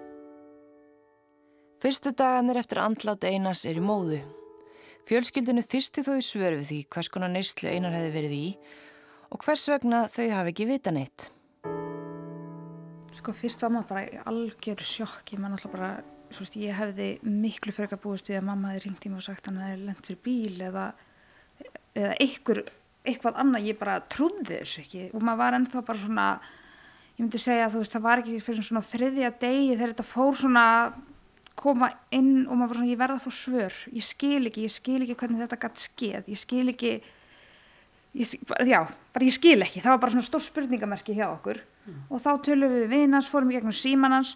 [1.82, 4.22] Fyrstu dagarnir eftir andlát Einars er í móðu.
[5.10, 8.48] Fjölskyldinu þyrsti þó í svör við því hvers konar neyslu Einar hefði verið í
[9.32, 11.32] og hvers vegna þau hafi ekki vita neitt.
[13.22, 15.90] sko fyrst var maður bara í algjör sjokk, ég man alltaf bara,
[16.34, 19.26] svo veist, ég hefði miklu frekar búist við að mamma hefði ringt í mig og
[19.28, 20.86] sagt hann hefði lent fyrir bíl eða
[21.98, 22.64] eða einhver,
[23.06, 25.06] eitthvað annað, ég bara trúði þessu ekki.
[25.14, 26.26] Og maður var ennþá bara svona,
[27.18, 30.38] ég myndi segja þú veist, það var ekki fyrir svona þriðja degi þegar þetta fór
[30.42, 30.66] svona
[31.62, 34.74] koma inn og maður bara svona, ég verða að fá svör, ég skil ekki, ég
[34.74, 36.94] skil ekki hvernig þetta gætt skeð, ég skil ekki,
[38.22, 38.80] ég, bara- já,
[39.14, 41.60] bara ég skil ekki, það var bara svona stór spurningamerki hjá okkur.
[42.10, 44.36] Og þá tölum við við hans, fórum í gegnum síman hans,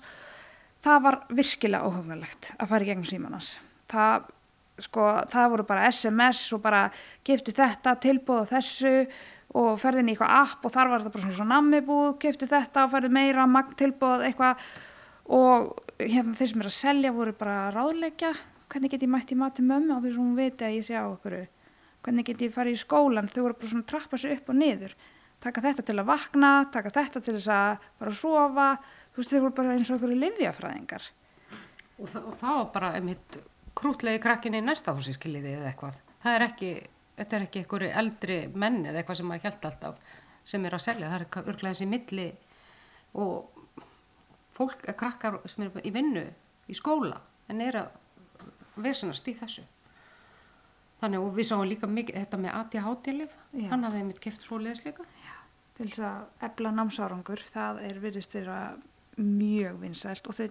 [0.85, 3.55] það var virkilega óhugnulegt að fara í gegnum síman hans.
[3.89, 4.25] Það,
[4.81, 6.89] sko, það voru bara SMS og bara
[7.25, 8.93] keftu þetta, tilbúð á þessu
[9.55, 12.83] og ferðin í eitthvað app og þar var þetta bara svona, svona nammibúð, keftu þetta
[12.83, 14.65] og ferði meira, magn tilbúð, eitthvað.
[15.35, 18.33] Og hérna þeir sem er að selja voru bara að ráðleggja
[18.69, 20.85] hvernig get ég mætt í mat til mömmu á því sem hún veit að ég
[20.85, 21.37] sé á okkur
[22.05, 24.59] hvernig get ég farið í skólan þau voru bara svona að trappa sig upp og
[24.59, 24.95] niður.
[25.41, 28.67] Taka þetta til að vakna, taka þetta til þess að fara að sofa.
[29.13, 31.07] Þú veist þau voru bara eins og okkur livjafræðingar
[31.95, 33.37] Og, og það var bara einmitt
[33.75, 35.99] krútlegi krakkinni í næsta húsi skiljiði eða eitthvað.
[36.23, 36.71] Það er ekki,
[37.19, 40.85] þetta er ekki einhverju eldri menn eða eitthvað sem maður held alltaf sem er að
[40.85, 41.11] selja.
[41.11, 42.27] Það er örglega þessi milli
[43.21, 43.61] og
[44.55, 46.25] fólk, eh, krakkar sem er í vinnu,
[46.69, 47.89] í skóla, en er að
[48.75, 49.63] vesenast í þessu.
[51.01, 52.55] Þannig og við sáum líka mikið þetta með
[53.53, 53.69] Já.
[53.69, 55.05] hann hafði einmitt keft svoleiðis líka.
[55.75, 58.77] til þess að ebla námsárangur það er virðist vera
[59.17, 60.49] mjög vinsælt og þau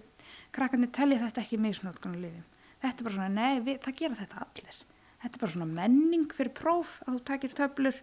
[0.53, 2.43] krakkarnir telja þetta ekki misnótkunni lifum
[2.81, 4.81] þetta er bara svona, nei, við, það gera þetta allir.
[5.23, 8.01] Þetta er bara svona menning fyrir próf að þú takir töflur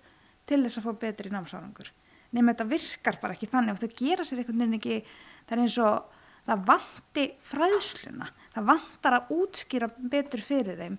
[0.48, 1.92] til þess að fá betri námsárangur.
[2.32, 4.98] Nema þetta virkar bara ekki þannig og þau gera sér einhvern veginn ekki
[5.46, 8.30] það er eins og það vanti fræðsluna.
[8.54, 10.98] Það vantar að útskýra betur fyrir þeim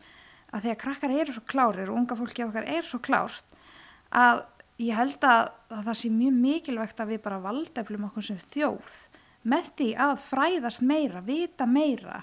[0.53, 3.55] að því að krakkar eru svo klárir og unga fólki okkar er svo klárt
[4.13, 4.43] að
[4.81, 8.93] ég held að, að það sé mjög mikilvægt að við bara valdeflum okkur sem þjóð
[9.49, 12.21] með því að fræðast meira, vita meira,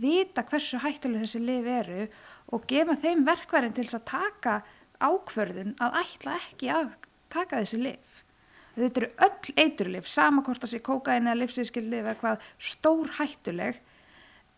[0.00, 2.06] vita hversu hættuleg þessi lif eru
[2.54, 4.56] og gefa þeim verkværin til þess að taka
[5.00, 6.90] ákvörðun að ætla ekki að
[7.32, 8.24] taka þessi lif.
[8.76, 13.80] Þetta eru öll eiturlif, sama hvort það sé kókain eða lifsískildlif eða hvað stór hættuleg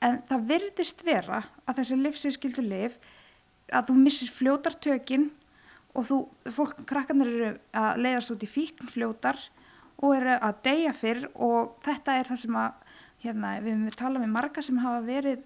[0.02, 2.98] en það virðist vera að þessi lifsískildu lif
[3.72, 5.30] að þú missir fljótar tökinn
[5.92, 6.18] og þú,
[6.56, 9.40] fólk, krakkarnir eru að leiðast út í fíkn fljótar
[10.02, 12.72] og eru að deyja fyrr og þetta er það sem að,
[13.22, 15.44] hérna, við höfum talað með marga sem hafa verið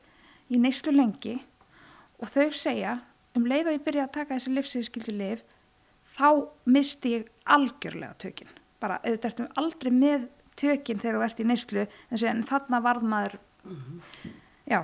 [0.48, 1.36] í neyslu lengi
[2.22, 2.98] og þau segja,
[3.36, 5.42] um leið og ég byrja að taka þessi livsíðskildu lif,
[6.16, 6.28] þá
[6.64, 8.52] misti ég algjörlega tökinn.
[8.80, 11.86] Bara, auðvitað ertum aldrei með tökinn þegar þú ert í neyslu,
[12.16, 13.38] en þarna varð maður,
[14.64, 14.80] já,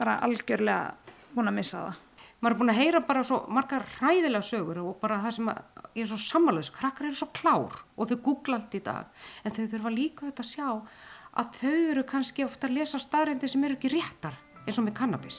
[0.00, 0.94] bara algjörlega
[1.34, 2.04] búin að missa það.
[2.40, 5.62] maður er búin að heyra bara svo margar hræðilega sögur og bara það sem að,
[5.98, 9.06] ég er svo sammálaus, krakkar eru svo klár og þau googla allt í dag
[9.44, 10.68] en þau þurfa líka þetta að sjá
[11.38, 14.34] að þau eru kannski ofta að lesa staðrendi sem eru ekki réttar
[14.66, 15.38] eins og með kannabis.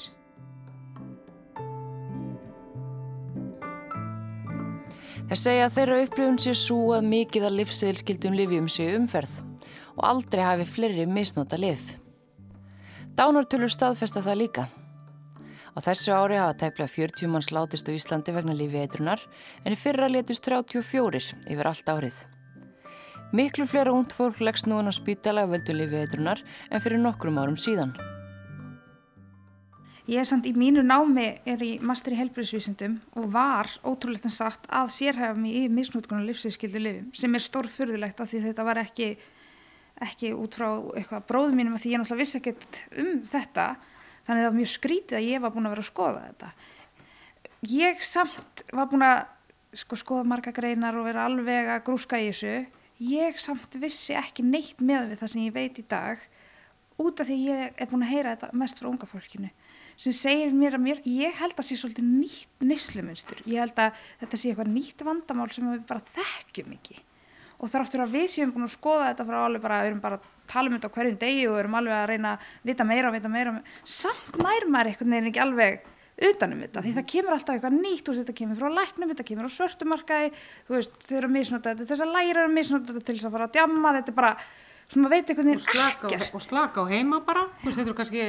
[5.30, 9.36] Þeir segja að þeirra upplifun sé svo að mikið að livseðilskildum livjum sé umferð
[10.00, 11.84] og aldrei hafi fleiri misnota liv.
[13.20, 14.66] Dánartölur staðfesta það líka.
[15.76, 19.22] Á þessu ári hafa tæplega 40 manns látist á Íslandi vegna lífiðeitrunar
[19.66, 22.18] en í fyrra letist 34 yfir allt árið.
[23.30, 26.40] Miklu fleira ungd fólk leggst nú en á spítala völdu lífiðeitrunar
[26.74, 27.92] en fyrir nokkrum árum síðan.
[30.10, 34.34] Ég er samt í mínu námi er í master í helbriðsvísindum og var ótrúlegt en
[34.34, 38.82] sagt að sérhæfa mig í misnútkunar lífsvískildu lifum sem er stórfurðulegt af því þetta var
[38.82, 39.12] ekki,
[40.08, 44.40] ekki út frá eitthvað bróðum mínum af því ég náttúrulega vissi ekkert um þetta þannig
[44.40, 46.52] að það var mjög skrítið að ég var búin að vera að skoða þetta.
[47.76, 49.24] Ég samt var búin að
[49.86, 52.58] sko, skoða marga greinar og vera alveg að grúska í þessu.
[53.00, 56.24] Ég samt vissi ekki neitt með við það sem ég veit í dag
[57.00, 59.52] út af því ég er búin að heyra þetta mest frá unga fólkinu
[60.00, 63.98] sem segir mér að mér, ég held að sé svolítið nýtt neyslumunstur, ég held að
[64.22, 67.00] þetta sé eitthvað nýtt vandamál sem við bara þekkjum ekki.
[67.60, 70.20] Og þráttur að við séum búin að skoða þetta frá alveg bara, við erum bara
[70.22, 73.12] að tala um þetta á hverjum degi og erum alveg að reyna að vita meira
[73.12, 77.36] og vita meira, samt nær maður einhvern veginn ekki alveg utanum þetta, því það kemur
[77.36, 80.32] alltaf eitthvað nýtt, veist, þetta kemur frá læknum, þetta kemur á svörtumarkaði,
[80.68, 83.30] þú veist, þau eru að misnota þetta, þess að læra að misnota þetta til þess
[83.30, 84.32] að fara að djamma, þetta er bara,
[84.96, 86.34] maður veit veginn á, ekkert.
[86.36, 88.26] og slaka á heima bara, þú veist, þetta eru kannski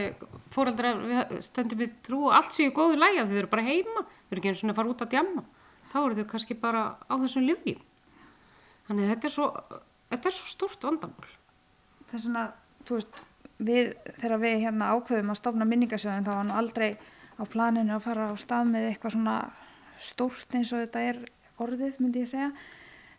[0.54, 4.34] fóreldrar, við stöndum við trú og allt séu góðu lægja, þau eru bara heima, þau
[4.34, 5.46] eru ekki eins og að fara út að djamma,
[5.90, 7.86] þá eru þau kannski bara á þessum livjum.
[8.86, 9.48] Þannig að þetta er svo,
[10.10, 11.32] þetta er svo stort vandamál.
[12.10, 12.44] þess vegna,
[12.86, 13.20] þú veist,
[13.60, 16.90] við, þegar við hérna ákveðum að stofna minningasjóðin þá var nú aldrei
[17.40, 19.36] á planinu að fara á stað með eitthvað svona
[20.00, 21.18] stórt eins og þetta er
[21.60, 22.52] orðið, myndi ég segja.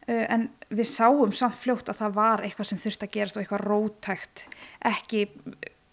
[0.08, 3.44] Uh, en við sáum samt fljótt að það var eitthvað sem þurfti að gerast og
[3.44, 4.46] eitthvað rótækt,
[4.90, 5.26] ekki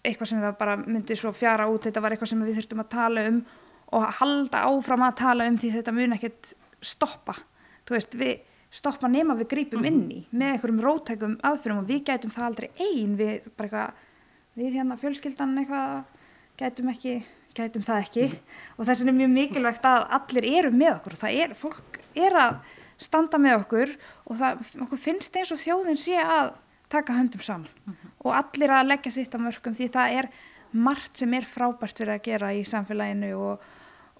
[0.05, 2.93] eitthvað sem við bara myndi svo fjara út, þetta var eitthvað sem við þurftum að
[2.93, 3.41] tala um
[3.89, 6.53] og halda áfram að tala um því þetta mun ekkert
[6.85, 7.35] stoppa.
[7.87, 8.35] Þú veist, við
[8.73, 12.69] stoppa nema við grípum inn í með einhverjum rótækum aðfyrum og við gætum það aldrei
[12.77, 13.15] ein.
[13.17, 14.03] Við bara eitthvað,
[14.61, 15.95] við hérna fjölskyldan eitthvað,
[16.59, 17.15] gætum ekki
[17.57, 18.27] gætum það ekki.
[18.77, 21.17] Og þess vegna er mjög mikilvægt að allir eru með okkur.
[21.23, 22.59] Það er, fólk er að
[22.99, 23.95] standa með okkur
[24.27, 26.53] og það, okkur finnst eins og þjóðin sé að
[26.91, 27.97] taka höndum saman.
[28.25, 30.29] Og allir að leggja sitt á mörgum því það er
[30.71, 33.67] margt sem er frábært fyrir að gera í samfélaginu og,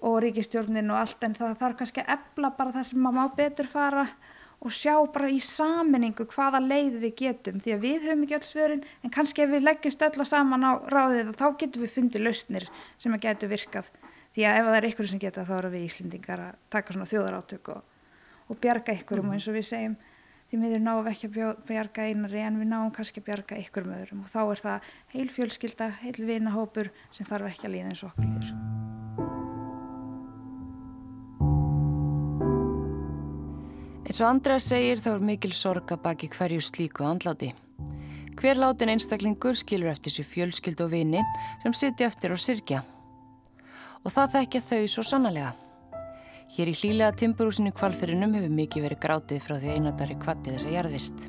[0.06, 3.36] og ríkistjórnin og allt en það þarf kannski að ebla bara það sem maður má
[3.38, 4.06] betur fara
[4.60, 8.48] og sjá bara í saminningu hvaða leið við getum því að við höfum ekki öll
[8.48, 12.24] svörin en kannski ef við leggjumst öll að saman á ráðið þá getum við fundið
[12.26, 12.68] lausnir
[13.00, 13.90] sem að getur virkað.
[14.30, 17.08] Því að ef það er ykkur sem geta þá eru við Íslendingar að taka svona
[17.10, 17.82] þjóðarátök og,
[18.46, 19.96] og bjarga ykkurum og eins og við segjum.
[20.50, 23.94] Því miður náum við ekki að bjarga einari en við náum kannski að bjarga ykkurum
[23.96, 24.24] öðrum.
[24.26, 28.12] Og þá er það heil fjölskylda, heil vinahópur sem þarf ekki að líða eins og
[28.12, 29.49] okkur líður.
[34.10, 37.52] Eins og Andrea segir þá er mikil sorga baki hverju slíku andláti.
[38.40, 41.20] Hver látin einstaklingur skilur eftir sér fjölskyld og vini
[41.62, 42.80] sem sitja eftir og syrkja.
[44.02, 45.52] Og það þekkja þau svo sannlega.
[46.56, 51.22] Hér í hlýlega timburúsinu kvalfyrinum hefur mikið verið grátið frá því einatari kvatti þessa jarðvist.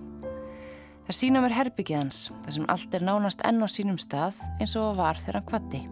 [1.06, 4.74] Það sína mér herbyggið hans, þar sem allt er nánast enn á sínum stað eins
[4.82, 5.84] og var þegar hann kvatti.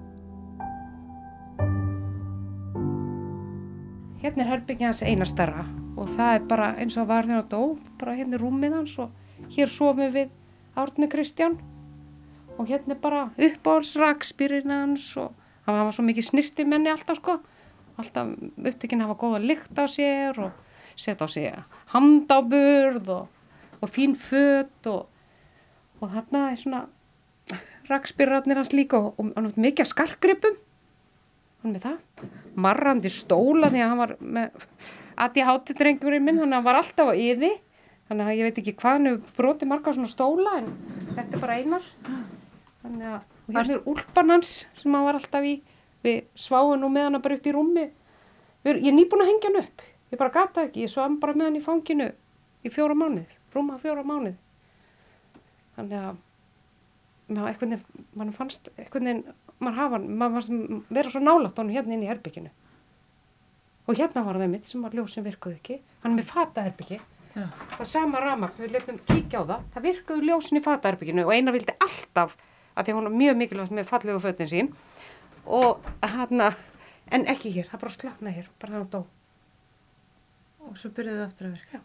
[4.25, 5.67] Hérna er herbyggja hans eina starra
[5.99, 7.63] og það er bara eins og var þegar hann dó,
[7.99, 10.31] bara hérna er rúmið hans og hér sofum við
[10.79, 11.57] Árni Kristján.
[12.59, 15.33] Og hérna er bara uppáhaldsrakspýrin hans og
[15.65, 17.39] hann var svo mikið snirti menni alltaf sko,
[17.99, 20.55] alltaf upptökinn hafa góða lykt á sér og
[20.95, 21.51] setja á sig
[21.93, 23.27] handáburð og,
[23.81, 25.07] og fín föt og,
[25.99, 26.81] og þarna er svona
[27.89, 30.57] rakspýrarnir hans líka og, og hann var mikið af skarkripum
[31.63, 34.65] hann með það, marrandi stóla því að hann var með
[35.25, 37.51] aðið hátudrengurinn minn, hann var alltaf á yði
[38.09, 40.69] þannig að ég veit ekki hvað hann hefur brotið marga svona stóla en
[41.15, 41.89] þetta er bara einar.
[42.79, 45.59] Þannig að hérna er úlpan hans sem hann var alltaf í.
[46.05, 47.85] Við sváum nú með hann bara upp í rúmi.
[48.63, 49.83] Við, ég er nýbúin að hengja hann upp.
[50.09, 52.11] Ég bara gata ekki, ég sváum bara með hann í fanginu
[52.65, 54.37] í fjóra mánuð, rúma fjóra mánuð
[55.79, 56.17] þannig að
[57.29, 57.83] maður veginn,
[58.17, 59.21] mann fannst veginn,
[59.59, 62.51] maður hafa hann, maður fannst vera svo nálægt honum hérna inn í herbygginu
[63.89, 66.99] og hérna var það mitt sem var ljós sem virkuði ekki, hann er með fataherbyggi
[67.33, 69.67] það sama ramagn, við letum kíkja á það.
[69.73, 72.35] Það virkuði ljósin í fataherbygginu og eina vildi alltaf,
[72.73, 74.71] að því að hún er mjög mikilvægt með fallegu fötin sín.
[75.45, 76.43] Og hann
[77.09, 79.03] en ekki hér, það bara slapnaði hér, bara þannig dó.
[80.67, 81.83] Og svo byrjuðu aftur að virka.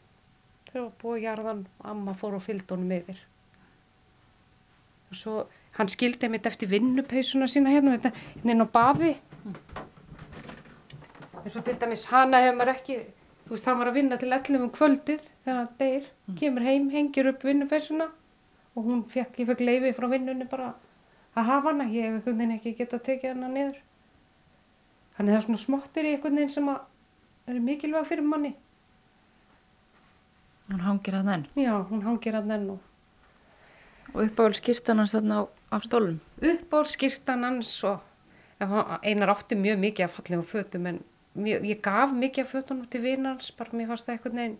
[0.70, 3.20] þegar var búið jarðan, amma fór og fylgd honum yfir.
[5.10, 5.36] Og svo
[5.78, 9.14] hann skildi mitt eftir vinnupeysuna sína hérna, hérna, hérna inn á baði
[11.44, 12.96] eins og til dæmis hana hefur maður ekki
[13.44, 16.04] þú veist, hann var að vinna til 11 um kvöldið þegar hann deyr,
[16.38, 18.06] kemur heim, hengir upp vinnupeysuna
[18.74, 20.72] og hún fekk, ég fekk leifi frá vinnunni bara
[21.36, 23.76] að hafa hana, ég hef einhvern veginn ekki getað tekið hana niður
[25.18, 26.80] það er svona smottir í einhvern veginn sem að
[27.52, 28.54] eru mikilvæg fyrir manni
[30.70, 31.42] Hún hangir að þenn.
[31.60, 32.90] já, hún hangir að nenn og
[34.14, 35.42] Og uppáhald skýrtan hans þarna á,
[35.74, 36.20] á stólum.
[36.40, 38.00] uppból skýrtan hans og
[38.60, 41.04] hann- einar átti mjög mikið af fallegum fötum en
[41.34, 44.58] mjög, ég gaf mikið af fötunum til vinans bara mér fannst það einhvern veginn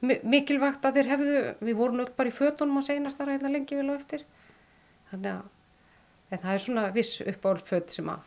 [0.00, 3.52] mi- mikilvægt að þeir hefðu við vorum öll bara í fötunum á seinast aðra hérna
[3.52, 4.24] lengi vel og eftir
[5.10, 8.20] þannig að en það er svona viss uppbólsföt sem að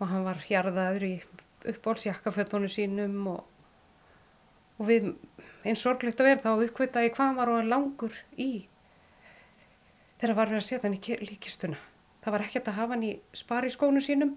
[0.00, 1.14] og hann var hjarðaður í
[1.70, 3.44] uppbólsjakkafötunum sínum og,
[4.78, 5.12] og við
[5.64, 8.48] eins sorglegt að vera þá uppkvitaði hvað var og langur í
[10.20, 11.78] þegar var verið að setja hann í ki- líkistuna.
[12.24, 14.34] Það var ekkert að hafa hann í spari skónu sínum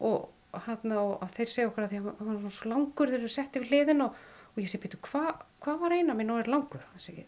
[0.00, 3.24] og, hann, og að þeir segja okkur að því að hann var svo langur þegar
[3.26, 4.16] þeir setti við hliðin og,
[4.52, 5.30] og ég segi, býtu, hvað
[5.64, 6.82] hva var eina minn og er langur?
[6.92, 7.26] Það segi,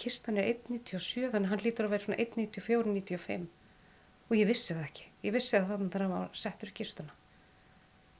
[0.00, 3.48] kistan er 1,97 þannig að hann lítur að vera svona 1,94-95
[4.30, 5.08] og ég vissi það ekki.
[5.26, 7.16] Ég vissi það þannig þegar hann var settur í kistuna.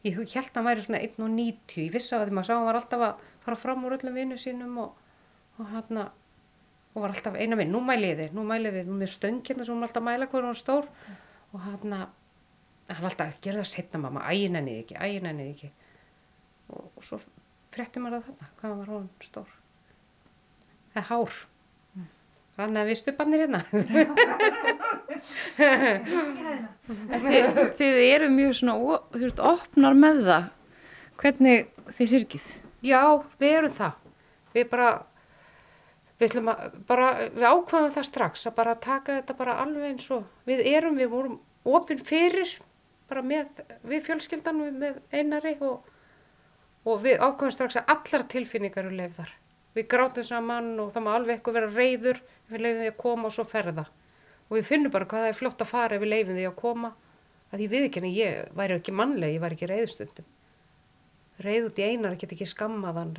[0.00, 2.80] Ég held að hann væri svona 1,90, ég vissi það því maður sá hann var
[2.80, 4.96] alltaf að fara fram úr öllum vinnu sínum og,
[5.60, 6.02] og hann
[6.90, 9.66] og var alltaf eina minn, nú mælið þið, nú mælið þið, nú með stöng hérna
[9.66, 10.88] sem hún alltaf að mæla hvernig hún stór.
[11.50, 11.94] Og hann
[12.96, 15.70] hann alltaf, gerði það setna mamma, ægin ennið ekki, ægin ennið ekki.
[16.70, 17.20] Og, og svo
[17.74, 19.50] frétti maður það þarna, hvað var hún stór?
[20.94, 21.40] Það er hár.
[22.60, 23.60] Þannig að við stupannir hérna.
[27.20, 30.50] Þið, þið eru mjög svona, þú veist, opnar með það.
[31.20, 32.50] Hvernig þið syrkið?
[32.84, 33.02] já,
[33.40, 34.10] við erum það.
[34.54, 34.88] Við bara
[36.20, 40.26] við að, bara, við ákvaðum það strax að bara taka þetta bara alveg eins og
[40.48, 42.56] við erum, við vorum opinn fyrir
[43.10, 45.86] bara með, við fjölskyldan við með einari og,
[46.86, 49.32] og við ákvæmum strax að allar tilfinningar eru leifðar.
[49.74, 53.00] Við grátum saman og það má alveg eitthvað vera reyður ef við leifum því að
[53.04, 53.86] koma og svo ferða.
[54.48, 56.56] Og við finnum bara hvað það er flott að fara ef við leifum því að
[56.58, 56.90] koma.
[57.50, 60.26] Að ég við ekki henni, ég væri ekki mannleg, ég væri ekki reyðstundum.
[61.44, 63.14] Reyð út í einar, ég get ekki skammaðan.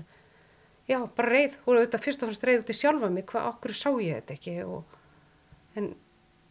[0.87, 3.47] Já, bara reyð, hún er auðvitað fyrst og fannst reyð út í sjálfa mig, hvað
[3.51, 4.55] okkur sá ég þetta ekki.
[4.67, 4.95] Og,
[5.79, 5.89] en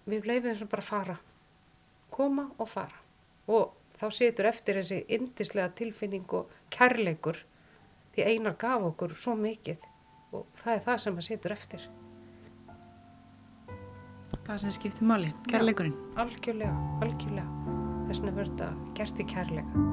[0.09, 1.17] við leifum þessum bara að fara,
[2.13, 3.00] koma og fara.
[3.51, 7.41] Og þá situr eftir þessi indislega tilfinning og kærleikur
[8.15, 9.83] því einar gaf okkur svo mikið
[10.37, 11.89] og það er það sem að situr eftir.
[14.47, 15.99] Það sem skiptir máli, kærleikurinn.
[16.19, 16.73] Algjörlega,
[17.05, 17.77] algjörlega.
[18.09, 19.85] Þess verður þetta gert í kærleika.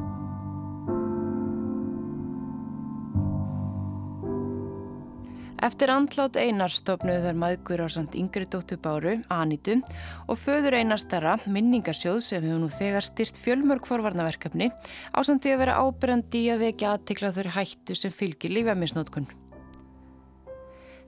[5.57, 9.79] Eftir andlát Einars stofnuðu þær maðgur á samt yngri dóttu Báru, Anitu
[10.29, 15.55] og föður Einars þarra, minningarsjóð sem hefur nú þegar styrt fjölmörg forvarnaverkefni á samt því
[15.55, 19.25] að vera ábyrjandi í að vekja aðtikla þurri hættu sem fylgir lífæmisnótkun.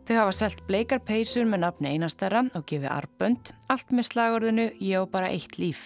[0.10, 4.70] Þau hafa selt bleikar peysur með nafni Einars þarra og gefið arbönd, allt með slagorðinu
[4.82, 5.86] Ég á bara eitt líf.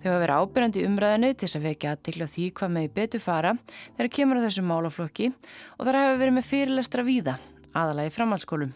[0.00, 3.52] Þau hafa verið ábyrjandi umræðinu til þess að vekja aðtikla því hvað meði betur fara
[3.66, 7.36] þegar kemur á þessu málaflokki og þar hafa verið með fyrirlestra víða,
[7.76, 8.72] aðalagi framhalskólum.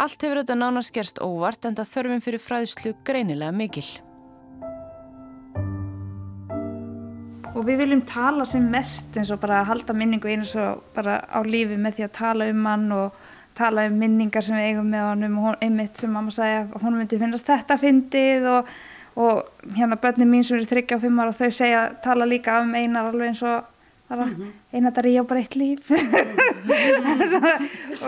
[0.00, 3.88] Allt hefur þetta nánast gerst óvart en það þörfum fyrir fræðslu greinilega mikil.
[7.60, 11.44] og við viljum tala sem mest eins og bara halda minningu eins og bara á
[11.44, 13.18] lífi með því að tala um hann og
[13.58, 16.96] tala um minningar sem við eigum með honum og einmitt sem mamma sagði að hún
[16.96, 18.70] myndi finnast þetta fyndið og,
[19.20, 19.34] og
[19.76, 23.26] hérna börnin mín sem eru 35 ára og þau segja, tala líka um einar alveg
[23.32, 23.56] eins og
[24.10, 24.24] bara,
[24.72, 25.82] einar það er ég á bara eitt líf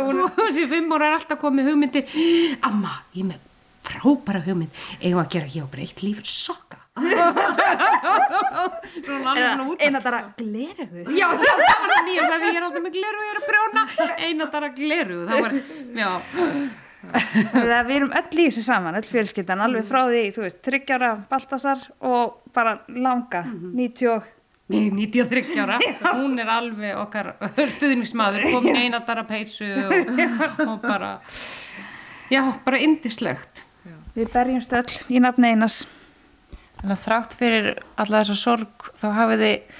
[0.02, 0.08] og
[0.40, 2.04] þessi fimm ára er alltaf komið hugmyndir.
[2.66, 3.38] Amma, ég með
[3.86, 4.72] frábæra hugmynd.
[5.02, 6.18] Eigum að gera ég á bara eitt líf
[9.80, 13.20] einar það er gleruðu Já, það var það nýjast að ég er alltaf með gleru,
[13.22, 13.82] ég er að brjóna.
[14.26, 15.52] Einatara gleru, það var,
[16.02, 16.10] já.
[17.02, 21.82] Við erum öll í þessu saman, öll fjölskyldan, alveg frá því, þú veist, þryggjára Baltasar
[22.06, 24.30] og bara langa, 90 og
[24.72, 25.78] Nei, 93 ára,
[26.16, 27.32] hún er alveg okkar
[27.74, 30.22] stuðningsmaður, komin í einatara peysu og,
[30.68, 31.16] og bara,
[32.32, 33.66] já, bara indislegt.
[34.14, 35.82] við berjumst öll í nafni einas.
[36.78, 37.68] Þannig að þrátt fyrir
[38.00, 39.78] alla þessa sorg þá hafið þið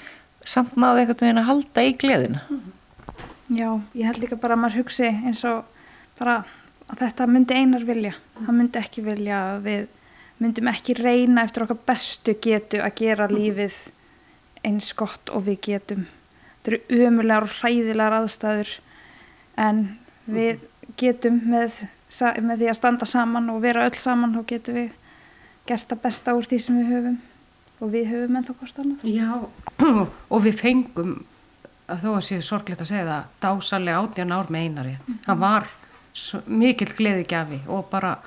[0.53, 2.43] samt náðu eitthvað að halda í gleðina.
[3.53, 5.63] Já, ég held líka bara að maður hugsi eins og
[6.19, 6.41] bara
[6.91, 8.13] að þetta myndi einar vilja.
[8.39, 9.83] Það myndi ekki vilja að við
[10.43, 13.77] myndum ekki reyna eftir okkar bestu getu að gera lífið
[14.67, 16.05] eins gott og við getum.
[16.63, 18.71] Þetta eru ömulegar og hræðilegar aðstæður
[19.59, 19.83] en
[20.25, 20.63] við
[20.99, 21.83] getum með,
[22.41, 24.91] með því að standa saman og vera öll saman og getum við
[25.67, 27.21] gert það besta úr því sem við höfum
[27.83, 29.05] og við höfum ennþá hvort annað.
[29.07, 29.29] Já,
[30.33, 31.13] og við fengum,
[31.91, 34.93] að þó að sé sorglegt að segja það, dásalega átján ár með einari.
[35.25, 35.71] Það var
[36.45, 38.17] mikill gleðigjafi og bara,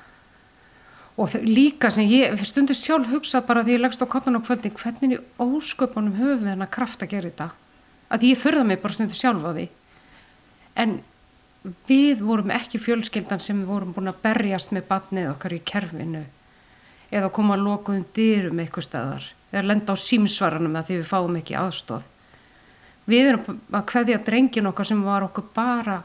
[1.17, 4.75] og líka sem ég stundu sjálf hugsa bara því ég leggst á kottan á kvöldin,
[4.75, 7.49] hvernig í ósköpunum höfum við hennar kraft að gera þetta?
[8.13, 9.67] Að ég förða mig bara stundu sjálf á því.
[10.77, 10.99] En
[11.87, 16.23] við vorum ekki fjölskyldan sem við vorum búin að berjast með batnið okkar í kerfinu
[17.07, 21.37] eða koma að lokuðum dyrum eitthvað staðar eða lenda á símsvaranum að því við fáum
[21.39, 22.05] ekki aðstóð.
[23.07, 26.01] Við erum að kveðja drengin okkar sem var okkur bara,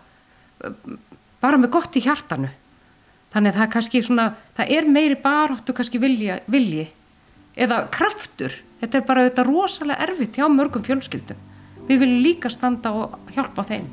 [1.43, 2.51] bara með gott í hjartanu.
[3.33, 4.27] Þannig að það er kannski svona,
[4.57, 6.91] það er meiri baráttu kannski vilja, vilji
[7.57, 8.55] eða kraftur.
[8.83, 11.41] Þetta er bara þetta rosalega erfitt hjá mörgum fjölskyldum.
[11.89, 13.89] Við viljum líka standa og hjálpa þeim.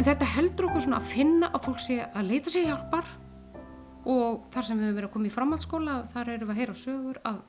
[0.00, 3.08] En þetta heldur okkur svona að finna að fólk sé að leita sér hjálpar
[4.08, 6.76] og þar sem við höfum verið að koma í framhaldsskóla þar erum við að heyra
[6.80, 7.40] sögur að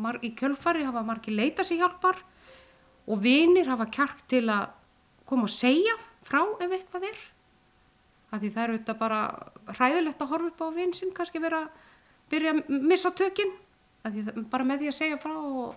[0.00, 2.22] mar, í kjölfari hafa margir leita sér hjálpar
[3.08, 4.70] og vinir hafa kjark til að
[5.28, 5.94] koma og segja
[6.26, 7.22] frá ef eitthvað er
[8.28, 9.20] að því það er þetta bara
[9.78, 11.64] hræðilegt að horfa upp á vin sinn kannski vera
[12.32, 13.54] byrja að missa tökin
[14.04, 15.74] að því það, bara með því að segja frá og,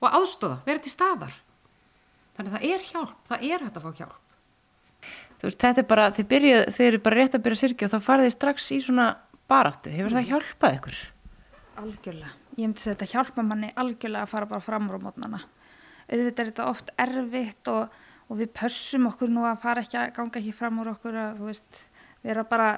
[0.00, 1.36] og aðstóða, vera til staðar
[2.36, 4.18] þannig að það er hjálp, það er hægt að fá hjálp
[5.40, 7.86] Þú veist, þetta er bara, þið, byrjuð, þið eru bara rétt að byrja að syrkja
[7.86, 9.06] og þá farið þið strax í svona
[9.48, 9.92] baráttu.
[9.94, 10.98] Hefur það hjálpað ykkur?
[11.80, 12.32] Algjörlega.
[12.50, 15.40] Ég myndi segja þetta hjálpa manni algjörlega að fara bara fram úr mótnana.
[16.10, 17.96] Auðvitað er þetta oft erfitt og,
[18.30, 21.40] og við pössum okkur nú að fara ekki að ganga ekki fram úr okkur að,
[21.40, 21.80] þú veist,
[22.22, 22.68] vera bara,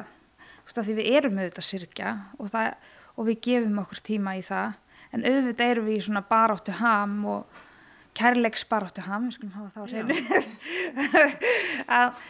[0.41, 2.71] þú veist, að því við erum auðvitað að syrkja og, það,
[3.13, 4.79] og við gefum okkur tíma í það.
[5.13, 7.61] En auðvitað erum við í svona baráttu ham og
[8.17, 10.17] kærleiks baráttu ham, við skulum hafa það á hreinu.
[12.01, 12.27] að,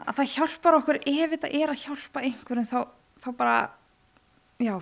[0.00, 2.78] að það hjálpar okkur ef þetta er að hjálpa einhverjum þá,
[3.20, 3.58] þá bara,
[4.64, 4.78] já,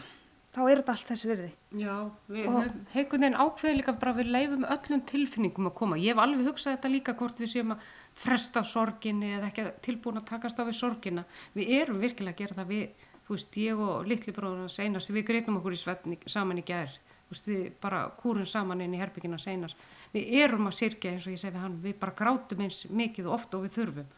[0.52, 1.50] þá er þetta allt þessi virði.
[1.80, 1.94] Já,
[2.28, 2.48] við
[2.92, 6.00] heikun veginn ákveðin líka bara við leifum öllum tilfinningum að koma.
[6.00, 7.86] Ég hef alveg hugsað þetta líka hvort við séum að
[8.24, 11.24] fresta sorginni eða ekki tilbúin að takast á við sorgina.
[11.56, 15.12] Við erum virkilega að gera það við, þú veist, ég og litli bróður hans einast,
[15.14, 16.92] við greitum okkur í svefni saman í gær.
[17.30, 19.78] Þú veist, við bara kúrum saman inn í herbyggina seinast.
[20.12, 23.30] Við erum að sirkja eins og ég segi við hann, við bara grátum eins mikið
[23.30, 24.10] og oft og við þurfum.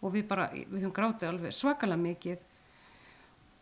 [0.00, 2.48] Og við bara, við höfum grátið alveg svakalega mikið.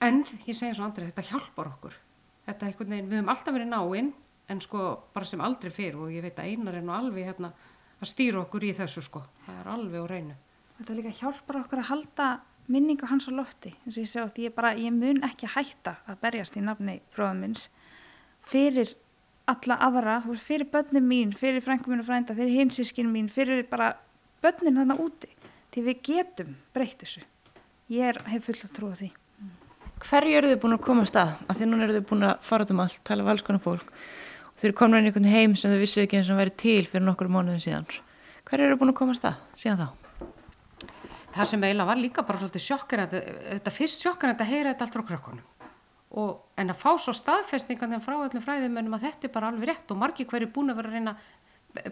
[0.07, 1.99] En ég segi eins og andri, þetta hjálpar okkur.
[2.51, 4.13] Þetta einhvern veginn, við höfum alltaf verið náinn,
[4.51, 4.85] en sko
[5.15, 7.53] bara sem aldrei fyrr og ég veit að einar er nú alveg hérna
[8.01, 9.23] að stýra okkur í þessu sko.
[9.47, 10.39] Það er alveg á reynu.
[10.81, 12.27] Þetta líka hjálpar okkur að halda
[12.71, 13.75] minningu hans á lofti.
[13.85, 16.99] eins og ég segi átt, ég, bara, ég mun ekki hætta að berjast í nafni
[17.15, 17.69] bróðum minns
[18.51, 18.95] fyrir
[19.51, 23.31] alla aðra, þú veist, fyrir börnin mín, fyrir frænkum mín og frænda, fyrir hinsískin mín,
[23.31, 23.95] fyrir bara
[24.43, 25.31] börnin þarna úti.
[25.71, 27.23] Því við getum breytt þessu.
[27.91, 29.11] Ég er, hef full að trúa því.
[30.01, 31.33] Hverju eru þið búin að koma að stað?
[31.47, 33.63] Af því núna eru þið búin að fara út um allt, tala við alls konar
[33.65, 36.41] fólk og þið eru komin inn í einhvern heim sem þið vissu ekki eins og
[36.41, 37.89] væri til fyrir nokkur mánuðin síðan.
[38.49, 39.89] Hverju eru þið búin að koma að stað síðan þá?
[41.31, 44.97] Það sem eiginlega var líka bara svolítið sjokkar þetta fyrst sjokkar að heyra þetta allt
[44.97, 45.45] frá krökkunum.
[46.59, 50.01] En að fá svo staðfestingan frá öllum fræðimennum að þetta er bara alveg rétt og
[50.01, 51.15] margir hverju búin að vera að reyna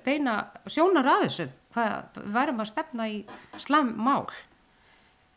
[0.05, 0.35] beina
[0.67, 3.19] sjónar að þessu hvað værum að stefna í
[3.63, 4.27] slammál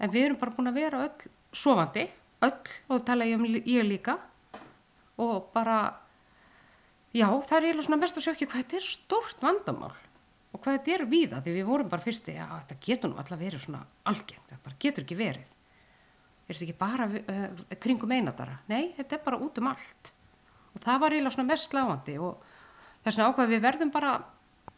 [0.02, 2.08] en við erum bara búin að vera öll sofandi,
[2.46, 4.18] öll og tala ég um ég líka.
[5.22, 5.80] Og bara
[7.14, 9.94] já, það er eiginlega svona mest að sjökki hvað þetta er stórt vandamál
[10.52, 13.40] og hvað þetta er víða því við vorum bara fyrsti já, þetta getur nú alltaf
[13.40, 15.48] verið svona algengt þetta bara getur ekki verið.
[16.48, 20.12] Er þetta ekki bara uh, kringum einadara nei, þetta er bara út um allt.
[20.72, 22.46] Og það var eiginlega svona mest sláandi og
[23.06, 24.30] þess vegna ákvað við verðum bara að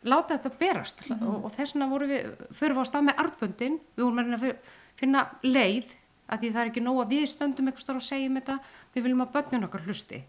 [0.03, 1.03] láta þetta berast.
[1.15, 4.71] Og, og þess vegna vorum við, við á stað með arbundin við vorum að að
[4.99, 5.93] finna leið
[6.33, 8.59] að því það er ekki nóg að við stöndum eitthvað og segjum þetta,
[8.93, 10.21] við viljum að börnun okkar hlusti.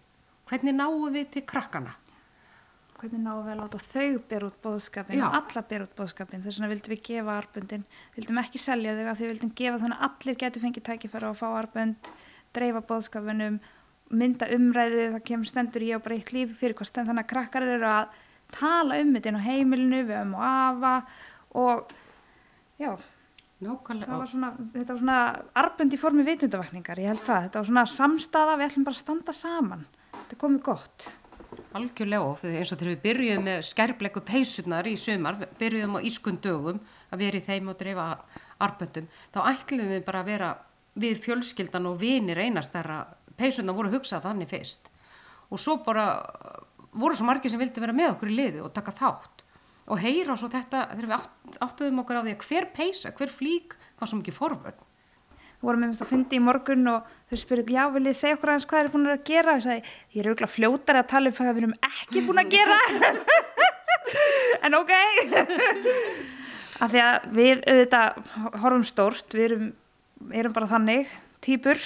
[0.50, 1.94] Hvernig náum við til krakkana?
[3.00, 5.26] Hvernig náum við að láta þau bera út bóðskapin, Já.
[5.28, 6.44] alla bera út bóðskapin.
[6.44, 7.86] Þess vegna vildum við gefa arbundin,
[8.16, 11.40] vildum ekki selja þau að því vildum gefa þannig að allir getur fengið tækifæra að
[11.40, 12.12] fá arbund,
[12.54, 13.58] dreifa bóðskapunum,
[14.14, 17.32] mynda umræðu, það kemur stendur ég á bara eitt líf fyrir hvað stend, þannig að
[17.32, 18.20] krakkar eru að
[18.54, 20.94] tala um þetta inn á heimilinu, við höfum og afa
[21.64, 21.94] og
[22.80, 22.90] já,
[23.62, 24.10] nákvæmlega.
[24.10, 25.18] Það var svona, þetta var svona
[25.62, 29.02] arbund í formi vitundavakningar, ég held það, þetta var svona samstaða, við ætlum bara að
[29.02, 29.84] standa saman,
[30.16, 31.06] þetta komið gott.
[31.78, 36.40] Algjörlega og eins og þegar við byrjuðum með skærblegu peysurnar í sumar, byrjuðum á ískun
[36.42, 36.80] dögum
[37.14, 38.06] að vera í þeim og dreifa
[38.64, 40.50] arböndum, þá ætlum við bara að vera
[40.98, 43.04] við fjölskyldan og vinir einastæra,
[43.38, 44.90] peysurnar voru hugsað þannig fyrst.
[45.50, 46.06] Og svo bara
[46.94, 49.33] voru svo margir sem vildi vera með okkur í liði og taka þátt
[49.84, 53.32] og heyra svo þetta þegar við átt, áttuðum okkur á því að hver peysa, hver
[53.32, 54.82] flík var svo mikið forvörn.
[55.34, 58.52] Við vorum einmitt að fyndi í morgun og þau spurðu, já, viljið þið segja okkur
[58.52, 59.54] aðeins hvað þeir eru búin að gera?
[59.54, 62.52] Ég sagði, ég er auðvitað fljótari að tala um hvað við erum ekki búin að
[62.52, 62.78] gera.
[64.68, 64.92] en ok.
[66.84, 68.20] Af því að við auðvitað
[68.64, 69.68] horfum stórt, við erum,
[70.42, 71.14] erum bara þannig,
[71.44, 71.80] týpur,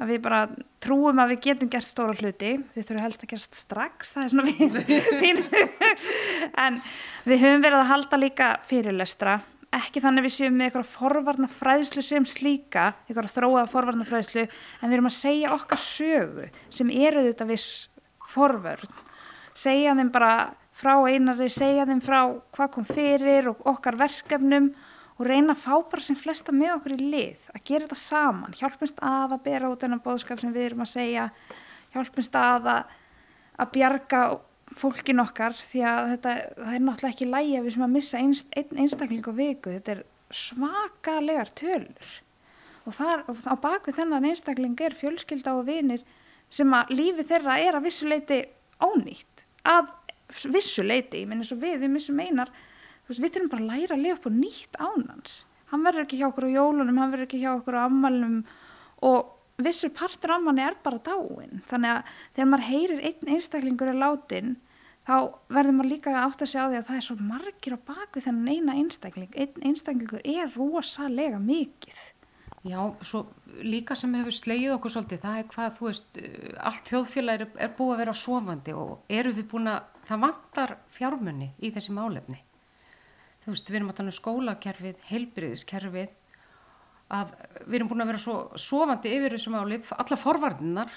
[0.00, 0.42] að við bara
[0.82, 2.52] trúum að við getum gert stóra hluti.
[2.74, 4.54] Þið þurfum helst að gerast strax, það er svona
[5.22, 5.42] fín.
[6.66, 6.78] en
[7.24, 9.40] við höfum verið að halda líka fyrirlestra
[9.74, 14.90] ekki þannig við séum með eitthvað forvarna fræðslu sem slíka, eitthvað þróaða forvarna fræðslu, en
[14.90, 17.88] við erum að segja okkar sögu sem eru þetta viss
[18.34, 19.00] forvörn.
[19.58, 20.34] Segja þeim bara
[20.74, 22.20] frá einari, segja þeim frá
[22.54, 24.72] hvað kom fyrir og okkar verkefnum
[25.14, 28.56] og reyna að fá bara sem flesta með okkur í lið, að gera þetta saman,
[28.58, 31.28] hjálpumst að að bera út þennan bóðskap sem við erum að segja,
[31.94, 32.96] hjálpumst að að,
[33.62, 34.24] að bjarga
[34.74, 38.20] fólkin okkar því að þetta það er náttúrulega ekki lægi að við sem að missa
[38.20, 40.04] einst, einn einstakling á viku, þetta er
[40.34, 42.12] svakalegar tölur.
[42.84, 46.02] Og þar og á bakvið þennan einstakling er fjölskylda og vinir
[46.52, 48.40] sem að lífi þeirra er að vissuleiti
[48.82, 49.46] ónýtt.
[49.64, 49.92] Að
[50.50, 52.50] vissuleiti, ég menn eins og við, við missum einar
[53.08, 55.38] veist, við þurfum bara að læra að lifa upp á nýtt ánans
[55.72, 58.44] hann verður ekki hjá okkur á jólunum, hann verður ekki hjá okkur á ammælunum
[59.04, 63.92] og vissur partur af manni er bara dáin þannig að þegar maður heyrir einn einstaklingur
[63.92, 64.54] er látin
[65.04, 65.16] þá
[65.52, 68.26] verður maður líka átt að segja á því að það er svo margir á bakvið
[68.26, 69.32] þennan eina einstakling.
[69.36, 71.98] Einn einstaklingur er rosalega mikið.
[72.64, 73.26] Já, svo
[73.60, 77.50] líka sem hefur slegið okkur svolítið, það er hvað, þú veist, uh, allt þjóðfélag er,
[77.66, 81.92] er búið að vera sofandi og eru við búin að, það vantar fjármunni í þessi
[81.92, 82.40] málefni.
[83.44, 86.12] Þú veist, við erum að tala um skólakerfið, heilbriðiskerfið,
[87.12, 87.32] að
[87.66, 90.94] við erum búin að vera svo sofandi yfir þessu máli, alla forvarninar,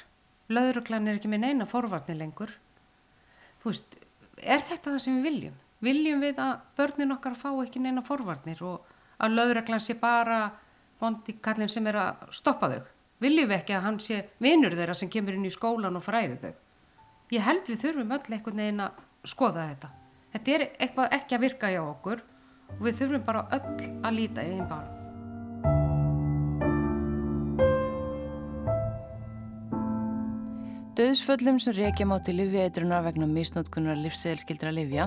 [0.47, 2.53] löðruglan er ekki með neina forvarni lengur.
[3.59, 3.97] Þú veist,
[4.39, 5.57] er þetta það sem við viljum?
[5.83, 8.87] Viljum við að börnin okkar fá ekki neina forvarnir og
[9.21, 10.39] að löðruglan sé bara
[11.01, 12.87] vondi kallin sem er að stoppa þau.
[13.21, 16.39] Viljum við ekki að hann sé vinur þeirra sem kemur inn í skólan og fræði
[16.41, 16.55] þau?
[17.35, 19.91] Ég held við þurfum öll einhvern veginn að skoða þetta.
[20.33, 22.23] Þetta er eitthvað ekki að virka hjá okkur
[22.75, 24.93] og við þurfum bara öll að líta í einn barn.
[30.97, 35.03] Döðsföllum sem reykja má til livjaeitrunar vegna misnótkunar livseðilskildra livja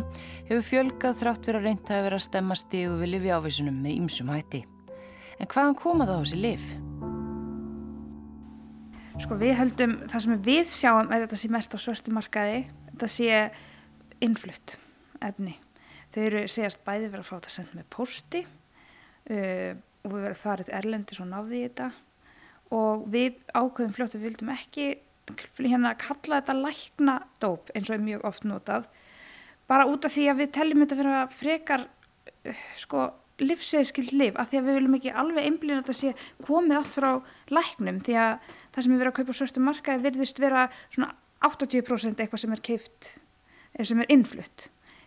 [0.47, 4.31] hefur fjölgað þrátt fyrir að reynda að vera að stemma stígu við livjaávísunum með ýmsum
[4.31, 4.61] hætti.
[5.43, 6.69] En hvaðan koma þá þessi liv?
[9.25, 13.11] Sko við höldum, það sem við sjáum er þetta sé mert á svörstu markaði, þetta
[13.11, 13.43] sé
[14.23, 14.77] innflutt
[15.19, 15.57] efni.
[16.11, 20.41] Þau eru segjast bæði verið að fá þetta sendt með posti uh, og við verðum
[20.41, 21.91] farið erlendis og náði í þetta
[22.81, 24.89] og við ákveðum fljótt að við vildum ekki
[25.61, 28.89] hérna að kalla þetta lækna dóp eins og er mjög oft notað
[29.71, 33.09] bara út af því að við teljum þetta fyrir að frekar uh, sko
[33.41, 36.11] livseðskild liv af því að við viljum ekki alveg einblýna þetta sé
[36.45, 37.11] komið allt frá
[37.55, 41.15] læknum því að það sem er verið að kaupa svörstu markaði virðist vera svona
[41.47, 43.15] 80% eitthvað sem er keift
[43.87, 44.67] sem er innflutt.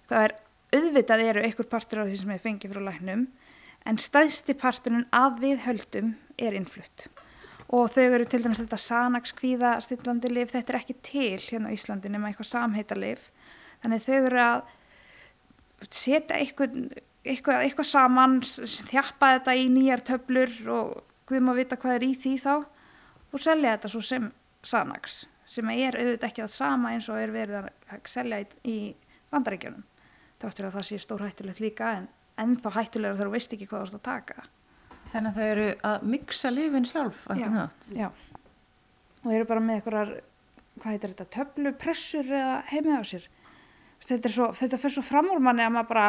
[0.09, 0.35] Það er
[0.73, 3.27] auðvitað eru einhver partur af því sem er fengið frá læknum
[3.89, 7.07] en stæðsti parturinn að við höldum er innflutt.
[7.73, 11.75] Og þau eru til dæmis þetta sanakskvíða stillandi lif, þetta er ekki til hérna á
[11.75, 13.29] Íslandi nema eitthvað samheita lif
[13.83, 14.61] þannig þau eru að
[15.91, 16.77] setja eitthvað,
[17.25, 22.13] eitthvað, eitthvað saman þjappa þetta í nýjar töflur og við maður vita hvað er í
[22.19, 24.29] því þá og selja þetta svo sem
[24.63, 28.77] sanaks sem er auðvitað ekki það sama eins og er verið að selja í,
[29.33, 29.83] bandaríkjunum
[30.43, 32.09] þáttur að það sé stór hættulegt líka en
[32.43, 34.45] ennþá hættulegur þegar þú veist ekki hvað þú ert að taka
[35.13, 37.87] Þannig að þau eru að miksa lifin sjálf á einhvern hátt.
[37.93, 38.07] Já,
[39.21, 40.11] og eru bara með einhverjar,
[40.79, 43.27] hvað heitir þetta, töflupressur eða heimið á sér.
[44.03, 46.07] Þetta, svo, þetta fyrir svo fram úr manni að maður bara,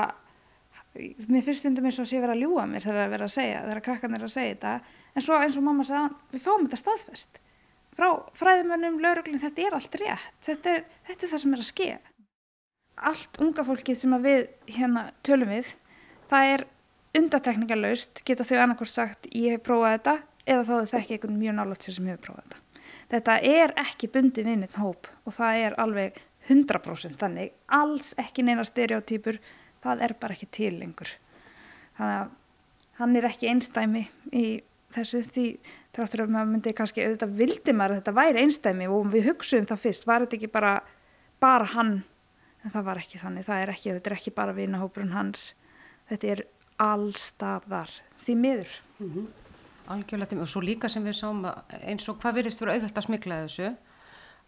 [0.96, 3.34] mér finnst stundum eins og sé verið að ljúa mér þegar það er verið að
[3.36, 4.74] segja, þegar krakkan er að segja þetta,
[5.12, 7.40] en svo eins og mamma sagði, við fáum þetta staðfest.
[7.94, 8.08] Frá
[8.40, 11.90] fræðimönnum, lauruglinn, þetta er allt rétt, þetta er, þetta er það sem er að ske.
[12.94, 15.72] Allt unga fólkið sem við hérna tölum við,
[16.30, 16.66] það er
[17.18, 20.14] undatekningarlaust geta þau annarkort sagt ég hef prófað þetta
[20.44, 22.62] eða þá þau þekki einhvern mjög nálátt sér sem hefur prófað þetta.
[23.14, 28.44] Þetta er ekki bundið við neitt hóp og það er alveg 100% þannig, alls ekki
[28.44, 29.38] neina stereotýpur,
[29.84, 31.10] það er bara ekki til lengur.
[31.98, 32.32] Þannig að
[33.00, 34.46] hann er ekki einstæmi í
[34.94, 35.46] þessu því
[35.94, 39.68] tráttur að maður myndi kannski auðvitað vildi maður að þetta væri einstæmi og við hugsuðum
[39.70, 40.74] það fyrst, var þetta ekki bara,
[41.42, 41.94] bara hann,
[42.64, 45.48] en það var ekki þannig, það er ekki, þetta er ekki bara vinahópurinn hans,
[46.10, 46.44] þetta er
[46.82, 47.92] allstaðar
[48.24, 48.76] því miður.
[48.98, 49.26] Mm -hmm.
[49.94, 53.06] Algjörlega tíma og svo líka sem við sáum eins og hvað virðist vera auðvitað að
[53.06, 53.74] smikla þessu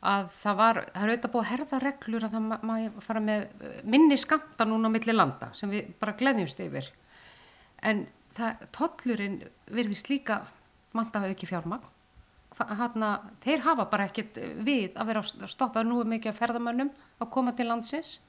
[0.00, 3.46] að það var, það er auðvitað búið að herða reglur að það maður fara með
[3.84, 6.90] minni skamta núna á milli landa sem við bara gleðjumst yfir.
[7.82, 10.46] En það, tollurinn virðist líka
[10.94, 11.84] hafa ekki fjármagn
[12.56, 13.10] Hanna,
[13.44, 17.52] þeir hafa bara ekkert við að vera að stoppa nú mikið af ferðamönnum að koma
[17.56, 18.20] til landsins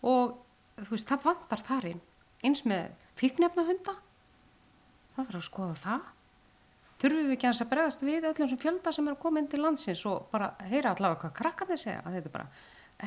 [0.00, 0.38] og
[0.80, 2.00] þú veist, það vantar þarinn
[2.46, 3.98] eins með fíknefnahunda
[5.16, 6.08] það þarf að skoða það.
[7.00, 9.62] Þurfum við ekki að bregðast við öllum sem fjölda sem er að koma inn til
[9.62, 12.02] landsins og bara heyra allavega hvað krakkar þeir segja?
[12.04, 12.48] Að þetta er bara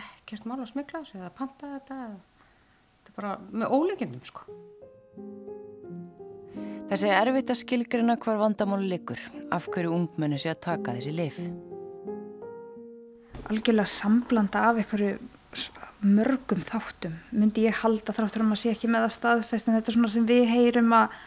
[0.04, 2.48] ekkert mál að smikla þessu eða panta þetta eða,
[2.98, 5.63] þetta er bara með óleikindum sko
[6.92, 9.22] Þessi er erfitt að skilgrina hvar vandamáli likur
[9.56, 11.40] af hverju ungmenni sé að taka þessi lif
[13.48, 15.16] Algjörlega samblanda af einhverju
[16.04, 17.16] mörgum þáttum.
[17.32, 20.12] Myndi ég halda þráttur um að sé ekki með að staðfest en þetta er svona
[20.12, 21.18] sem við heyrum að,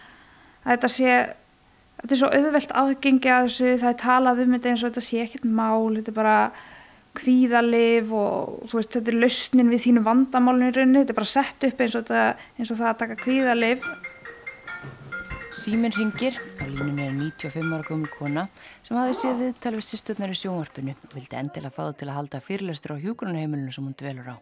[0.65, 1.13] að þetta sé
[2.01, 3.71] þetta er svo auðvelt aðgengi að þessu.
[3.83, 6.39] Það er talað um þetta eins og þetta sé ekkert mál þetta er bara
[7.17, 11.05] kvíðalif og veist þetta er lausnin við þínu vandamálinu í rauninni.
[11.05, 13.89] Þetta er bara sett upp eins og, þetta, eins og það að taka kvíðalif
[15.57, 18.43] Síminn ringir, á línunni er 95 ára gömul kona
[18.85, 22.19] sem hafi séð viðtal við sýsturnar í sjónvarpinu og vildi endilega fá það til að
[22.19, 24.37] halda fyrirlestur á hjókunarheimilinu sem hún dvelur á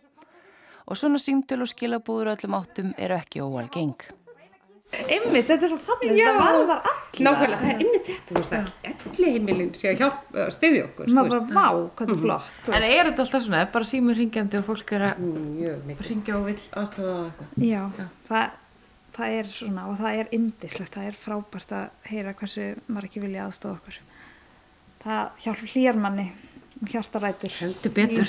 [0.85, 3.95] og svona símtöl og skilabúður öllum áttum eru ekki óalgeng.
[4.95, 7.23] Einmitt, þetta er svo fallið, þetta varðar allir.
[7.25, 11.09] Nákvæmlega, það er einmitt þetta, þú veist það, allir heimilin sé að hjálpa, stiðja okkur.
[11.17, 12.69] Maður bara, vá, hvað þetta er flott.
[12.69, 15.25] En er þetta alltaf svona, bara símur ringjandi og fólk er að
[16.11, 17.57] ringja og vil aðstofa eitthvað?
[17.65, 18.07] Já, Já.
[18.29, 18.61] Það,
[19.15, 23.23] það er svona og það er indislegt, það er frábært að heyra hversu maður ekki
[23.23, 24.01] vilja aðstofa okkur.
[25.05, 26.27] Það hjálp hlýjar manni
[26.91, 27.53] hjartarætur.
[27.61, 28.27] Heldur betur.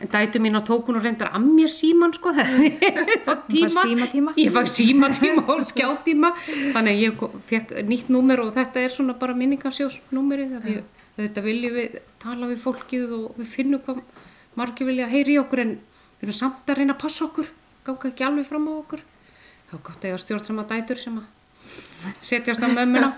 [0.00, 2.32] En dætu mín á tókun og reyndar að mér síman sko.
[3.54, 4.34] Tíma.
[4.36, 6.32] ég fæk símatíma og skjáttíma
[6.74, 10.48] þannig að ég fekk nýtt númer og þetta er svona bara minningarsjósnúmeri
[11.16, 14.02] þetta viljum við tala við fólkið og við finnum hvað
[14.58, 15.74] margir vilja heyri okkur en
[16.20, 17.50] við erum samt að reyna að passa okkur
[17.86, 19.04] ganga ekki alveg fram á okkur
[19.74, 23.14] þá gott að ég á stjórnsama dætur sem að setjast á mömmuna.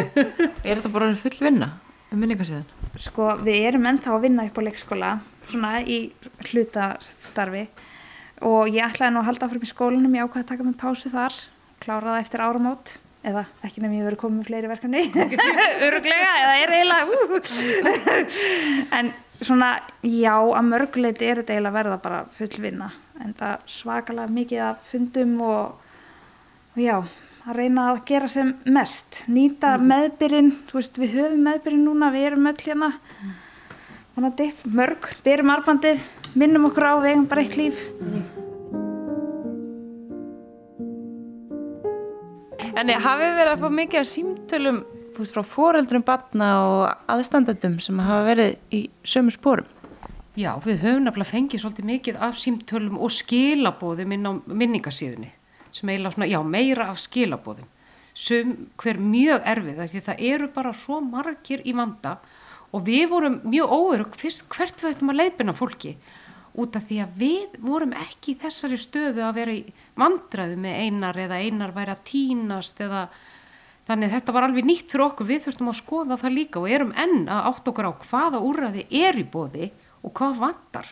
[0.66, 1.70] Er þetta bara full vinna
[2.12, 2.66] um minningarsíðan?
[3.00, 5.12] Sko, við erum ennþá að vinna upp á leikskóla,
[5.48, 5.98] svona í
[6.50, 7.64] hlutastarfi.
[8.44, 11.10] Og ég ætlaði nú að halda áfram í skólanum, ég ákvaði að taka mig pásu
[11.12, 11.36] þar,
[11.82, 15.04] klára það eftir áramót, eða ekki nefnum ég verið komið með fleiri verkefni,
[15.86, 17.38] öruglega, eða er eiginlega,
[18.98, 19.70] en svona,
[20.04, 22.90] já, að mörguleiti er þetta eiginlega verða bara full vinna,
[23.22, 25.83] en það svakalega mikið að fundum og,
[26.74, 26.96] og já,
[27.46, 32.24] að reyna að gera sem mest, nýta meðbyrinn, þú veist, við höfum meðbyrinn núna, við
[32.30, 32.88] erum öll hérna,
[34.16, 36.02] vonandi, mörg, byrjum arbandið,
[36.34, 37.84] minnum okkur á, við eigum bara eitt líf.
[42.74, 44.82] En hafið verið að fá mikið af símtölum
[45.14, 46.82] þú veist, frá foreldrum batna og
[47.14, 49.70] aðstandendum sem hafa verið í sömu spórum?
[50.34, 55.30] Já, við höfum nefnilega fengið svolítið mikið af símtölum og skilabóðum inn á minningasíðunni
[55.74, 57.70] sem eiginlega svona, já, meira af skilabóðum
[58.14, 62.18] sem hver mjög erfið því það eru bara svo margir í vanda
[62.74, 65.96] og við vorum mjög óörug fyrst hvert við ættum að leiðbina fólki
[66.54, 69.62] út af því að við vorum ekki í þessari stöðu að vera í
[69.98, 73.08] vandræðu með einar eða einar væri að tínast eða
[73.88, 76.70] þannig að þetta var alveg nýtt fyrir okkur, við þurftum að skoða það líka og
[76.70, 79.70] erum enn að átt okkur á hvaða úrræði er í bóði
[80.04, 80.88] og hvað vantar.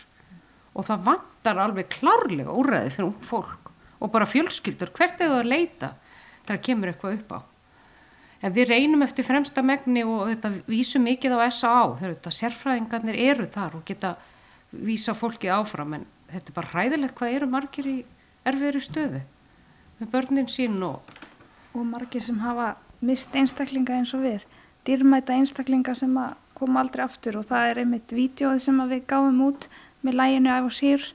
[0.73, 3.62] Og það vantar alveg klárlega úrræði fyrir ung fólk
[4.03, 5.95] og bara fjölskyldur, hvert er það að leita
[6.43, 7.39] þegar kemur eitthvað upp á
[8.43, 11.85] en við reynum eftir fremsta megni og þetta vísum mikið á S.A.A.
[12.01, 14.17] þetta sérfræðingarnir eru þar og geta
[14.73, 17.99] vísa fólkið áfram en þetta er bara hræðilegt hvað eru margir í
[18.49, 19.21] erfiðri stöðu
[20.01, 21.15] með börnin sín og
[21.73, 24.47] og margir sem hafa mist einstaklinga eins og við
[24.87, 29.41] dýrmæta einstaklinga sem að koma aldrei aftur og það er einmitt vídeoð sem við gáum
[29.47, 29.69] út
[30.03, 31.07] með læginu af og sír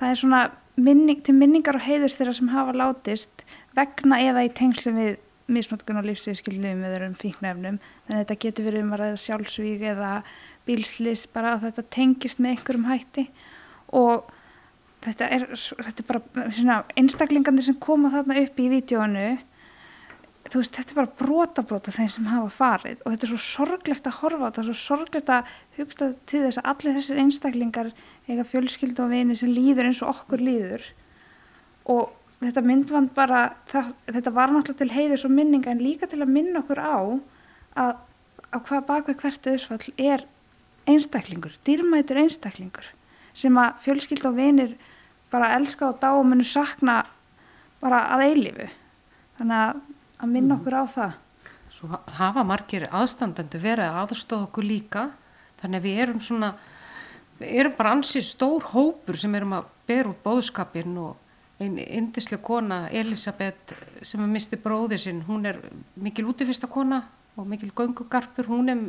[0.00, 0.42] það er svona
[0.78, 3.44] minning, til minningar og heiðurs þeirra sem hafa látist
[3.76, 5.16] vegna eða í tengslu við
[5.48, 10.10] misnótkun og lífsviðskildum við erum fíknefnum að þetta getur verið um að ræða sjálfsvík eða
[10.68, 13.24] bílslis bara að þetta tengist með einhverjum hætti.
[13.96, 14.28] Og
[15.06, 19.28] þetta er, þetta er bara svona, einstaklingarnir sem koma þarna upp í vídeoinu
[20.48, 23.00] þú veist, þetta er bara brota brota þeim sem hafa farið.
[23.04, 26.60] Og þetta er svo sorglegt að horfa á þetta, svo sorglegt að hugsta til þess
[26.60, 27.90] að allir þessir einstaklingar
[28.28, 30.84] eiga fjölskyldu og vini sem líður eins og okkur líður.
[31.88, 32.10] Og
[32.42, 36.34] þetta myndvand bara, það, þetta var náttúrulega til heiðis og minninga en líka til að
[36.36, 37.92] minna okkur á að,
[38.52, 40.26] að hvað bakveg hvert auðsfall er
[40.88, 42.92] einstaklingur, dýrmætur einstaklingur
[43.36, 44.76] sem að fjölskyldu og vinir
[45.32, 47.02] bara elska og dá og munu sakna
[47.82, 48.68] bara að eilifu
[49.38, 49.82] þannig að
[50.18, 51.16] að minna okkur á það.
[51.72, 55.04] Svo hafa margir aðstandendu verið að aðstofa okkur líka
[55.60, 56.52] þannig að við erum svona,
[57.40, 61.16] erum bara ansið stór hópur sem erum að bera út bóðskapin og
[61.62, 63.74] einn indislega kona, Elisabeth,
[64.06, 65.58] sem er misti bróðið sinn, hún er
[65.98, 67.02] mikil útifista kona
[67.38, 68.84] og mikil göngugarpur, hún er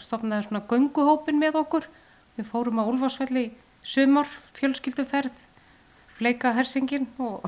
[0.00, 1.88] stofnaði svona gönguhópin með okkur.
[2.34, 3.50] Við fórum á Ulfarsvelli
[3.84, 5.36] sumar, fjölskylduferð,
[6.16, 7.44] fleika hersingin og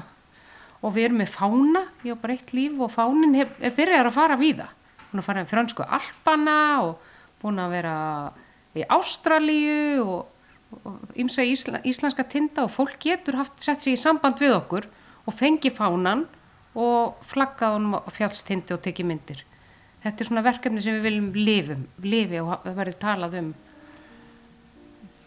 [0.84, 4.10] og við erum með fána, ég á bara eitt líf og fánin er, er byrjar
[4.10, 4.72] að fara við það.
[5.10, 7.96] Hún er að fara í fransku Alpana og búin að vera
[8.76, 10.35] í Ástralíu og
[11.16, 14.88] ymsa ísla, íslenska tinda og fólk getur haft sett sig í samband við okkur
[15.26, 16.26] og fengi fánan
[16.76, 19.44] og flaggað honum á fjallstindi og tekið myndir.
[20.04, 23.54] Þetta er svona verkefni sem við viljum lifum, lifi og það verður talað um.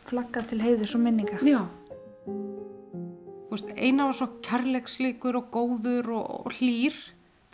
[0.10, 1.42] Flaggað til heiðis og minninga.
[1.46, 1.64] Já
[3.80, 6.96] eina var svo kærleiksleikur og góður og, og hlýr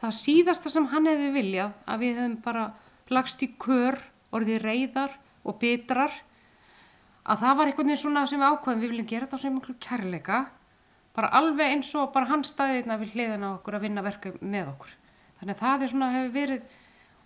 [0.02, 2.66] það síðasta sem hann hefði viljað að við hefum bara
[3.14, 4.00] lagst í kör
[4.36, 5.16] orðið reyðar
[5.46, 6.14] og bitrar
[7.26, 9.51] að það var einhvern veginn svona sem við ákveðum við viljum gera þetta á svo
[9.55, 10.39] mjög kærleika
[11.15, 14.95] bara alveg eins og bara hann staðirna við hliðina okkur að vinna verku með okkur
[15.39, 16.76] þannig að það er svona hefur verið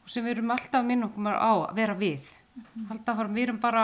[0.09, 2.91] sem við erum alltaf minn okkur á að vera við -hmm.
[2.91, 3.83] alltaf við erum bara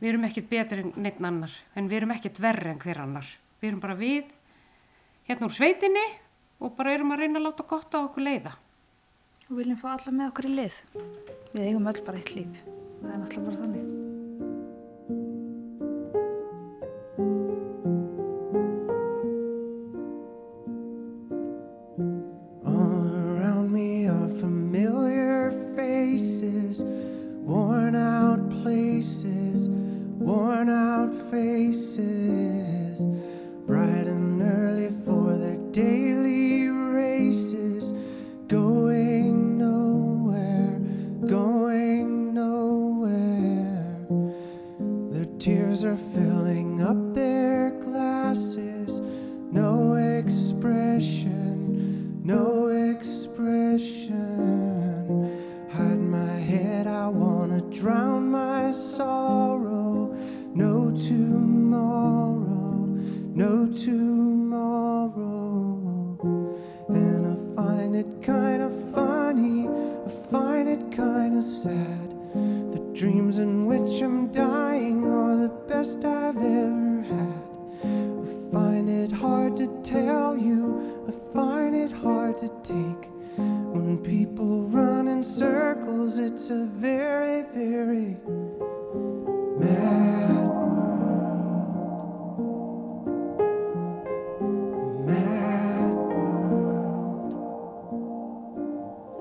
[0.00, 3.26] við erum ekkert betur en neitt annar en við erum ekkert verri en hver annar
[3.60, 4.24] við erum bara við
[5.28, 6.06] hérna úr sveitinni
[6.62, 8.54] og bara erum að reyna að láta gott á okkur leiða.
[9.48, 10.78] Og viljum fá alla með okkur í lið.
[11.52, 12.64] Við eigum öll bara eitt líf.
[13.02, 14.11] Það er náttúrulega bara þannig.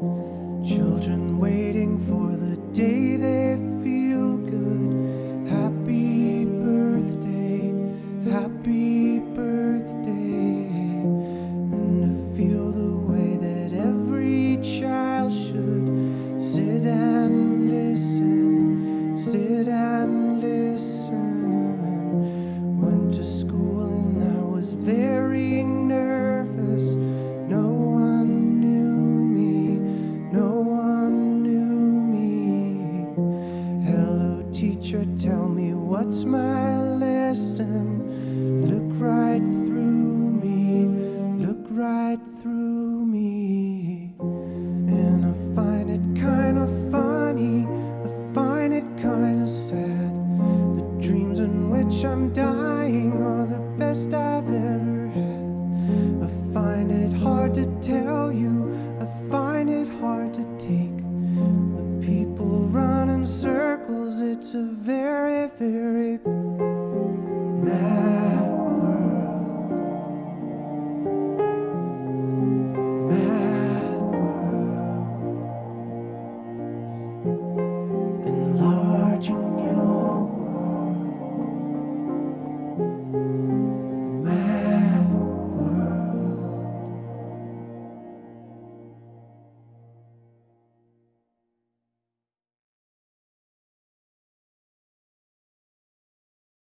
[0.01, 3.10] Children waiting for the day.